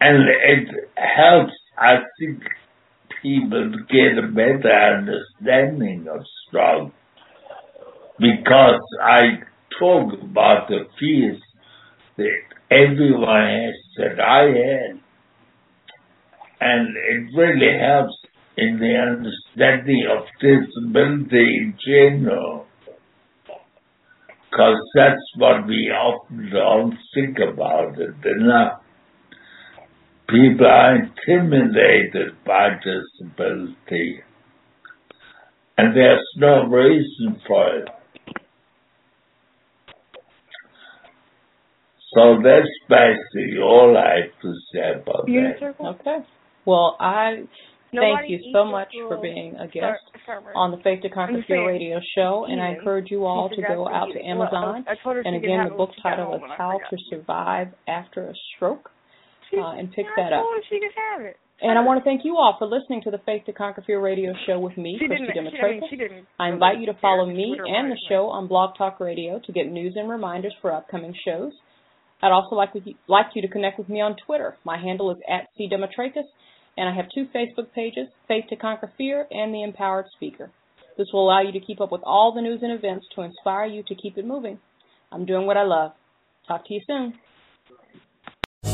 And 0.00 0.28
it 0.28 0.90
helps, 0.96 1.52
I 1.78 1.96
think, 2.18 2.42
people 3.22 3.72
get 3.88 4.18
a 4.18 4.28
better 4.28 4.72
understanding 4.98 6.06
of 6.08 6.24
stroke 6.46 6.92
because 8.18 8.80
I 9.02 9.42
talk 9.78 10.12
about 10.22 10.68
the 10.68 10.86
fears 10.98 11.40
that 12.16 12.42
everyone 12.70 13.46
has 13.46 13.74
that 13.98 14.20
I 14.20 14.42
had. 14.44 15.00
And 16.58 16.96
it 16.96 17.36
really 17.36 17.78
helps 17.78 18.14
in 18.56 18.78
the 18.78 18.96
understanding 18.96 20.06
of 20.10 20.24
disability 20.40 21.58
in 21.58 21.74
general. 21.86 22.66
Because 24.50 24.80
that's 24.94 25.20
what 25.36 25.66
we 25.66 25.90
often 25.90 26.50
don't 26.50 26.96
think 27.14 27.36
about 27.38 27.98
it 27.98 28.14
enough 28.24 28.80
people 30.28 30.66
are 30.66 30.96
intimidated 30.96 32.34
by 32.44 32.70
disability. 32.82 34.20
And 35.78 35.94
there's 35.94 36.24
no 36.36 36.64
reason 36.66 37.40
for 37.46 37.68
it. 37.76 37.88
So 42.14 42.40
that's 42.42 42.66
basically 42.88 43.58
all 43.62 43.94
I 43.96 44.22
have 44.22 44.40
to 44.42 44.54
say 44.72 45.00
about 45.02 45.26
that. 45.26 45.74
Okay. 46.00 46.18
Well, 46.64 46.96
I 46.98 47.44
Nobody 47.92 48.14
thank 48.16 48.30
you 48.30 48.52
so 48.52 48.64
this 48.64 48.72
much 48.72 48.88
for 49.08 49.20
being 49.20 49.54
a 49.54 49.68
start- 49.68 49.72
guest 49.72 50.22
starter. 50.24 50.52
on 50.56 50.70
the 50.70 50.78
Faith 50.78 51.02
to 51.02 51.10
Conquer 51.10 51.44
Fear 51.46 51.66
radio 51.68 52.00
show, 52.16 52.46
and 52.48 52.60
I 52.60 52.70
encourage 52.70 53.10
you 53.10 53.26
all 53.26 53.50
to 53.50 53.62
go 53.62 53.86
out 53.86 54.06
to 54.06 54.18
it. 54.18 54.22
Well, 54.24 54.42
Amazon. 54.48 54.84
I 54.88 54.94
told 55.02 55.16
her 55.16 55.22
And 55.26 55.36
again, 55.36 55.64
the 55.68 55.74
book 55.74 55.90
when 55.90 55.96
she 55.96 56.02
got 56.02 56.10
title 56.16 56.34
is 56.36 56.40
How 56.56 56.80
to 56.90 56.96
Survive 57.10 57.68
After 57.86 58.28
a 58.28 58.34
Stroke, 58.56 58.90
She- 59.50 59.58
uh, 59.58 59.72
and 59.72 59.92
pick 59.92 60.06
that 60.16 60.32
up. 60.32 60.44
she 60.68 60.80
could 60.80 60.90
have 60.96 61.20
it. 61.22 61.36
And 61.62 61.78
I 61.78 61.82
want 61.82 61.98
to 61.98 62.04
thank 62.04 62.22
you 62.24 62.36
all 62.36 62.56
for 62.58 62.66
listening 62.66 63.00
to 63.04 63.10
the 63.10 63.16
Faith 63.24 63.46
to 63.46 63.52
Conquer 63.52 63.82
Fear 63.86 64.00
radio 64.02 64.34
show 64.46 64.58
with 64.60 64.76
me, 64.76 64.98
She 65.00 65.06
Christy. 65.06 65.24
I 65.24 65.40
mean, 65.40 65.52
Demetrakis. 65.52 66.24
I 66.38 66.48
invite 66.50 66.80
you 66.80 66.86
to 66.86 66.94
follow 67.00 67.24
me 67.24 67.56
and 67.58 67.90
the 67.90 67.96
show 68.10 68.28
on 68.28 68.46
Blog 68.46 68.76
Talk 68.76 69.00
Radio 69.00 69.40
to 69.46 69.52
get 69.52 69.66
news 69.72 69.94
and 69.96 70.08
reminders 70.10 70.52
for 70.60 70.70
upcoming 70.70 71.14
shows. 71.24 71.52
I'd 72.20 72.30
also 72.32 72.56
like, 72.56 72.74
with 72.74 72.86
you, 72.86 72.94
like 73.08 73.26
you 73.34 73.40
to 73.42 73.48
connect 73.48 73.78
with 73.78 73.88
me 73.88 74.02
on 74.02 74.16
Twitter. 74.26 74.56
My 74.64 74.76
handle 74.78 75.10
is 75.10 75.16
at 75.30 75.48
cdemetrakis, 75.58 76.28
and 76.76 76.88
I 76.90 76.94
have 76.94 77.06
two 77.14 77.26
Facebook 77.34 77.72
pages, 77.74 78.08
Faith 78.28 78.44
to 78.50 78.56
Conquer 78.56 78.92
Fear 78.98 79.26
and 79.30 79.54
The 79.54 79.62
Empowered 79.62 80.06
Speaker. 80.14 80.50
This 80.98 81.08
will 81.12 81.24
allow 81.26 81.40
you 81.40 81.52
to 81.52 81.60
keep 81.60 81.80
up 81.80 81.90
with 81.92 82.02
all 82.04 82.32
the 82.34 82.42
news 82.42 82.60
and 82.62 82.72
events 82.72 83.06
to 83.14 83.22
inspire 83.22 83.66
you 83.66 83.82
to 83.84 83.94
keep 83.94 84.18
it 84.18 84.26
moving. 84.26 84.58
I'm 85.10 85.24
doing 85.24 85.46
what 85.46 85.56
I 85.56 85.62
love. 85.62 85.92
Talk 86.48 86.66
to 86.68 86.74
you 86.74 86.80
soon. 86.86 87.14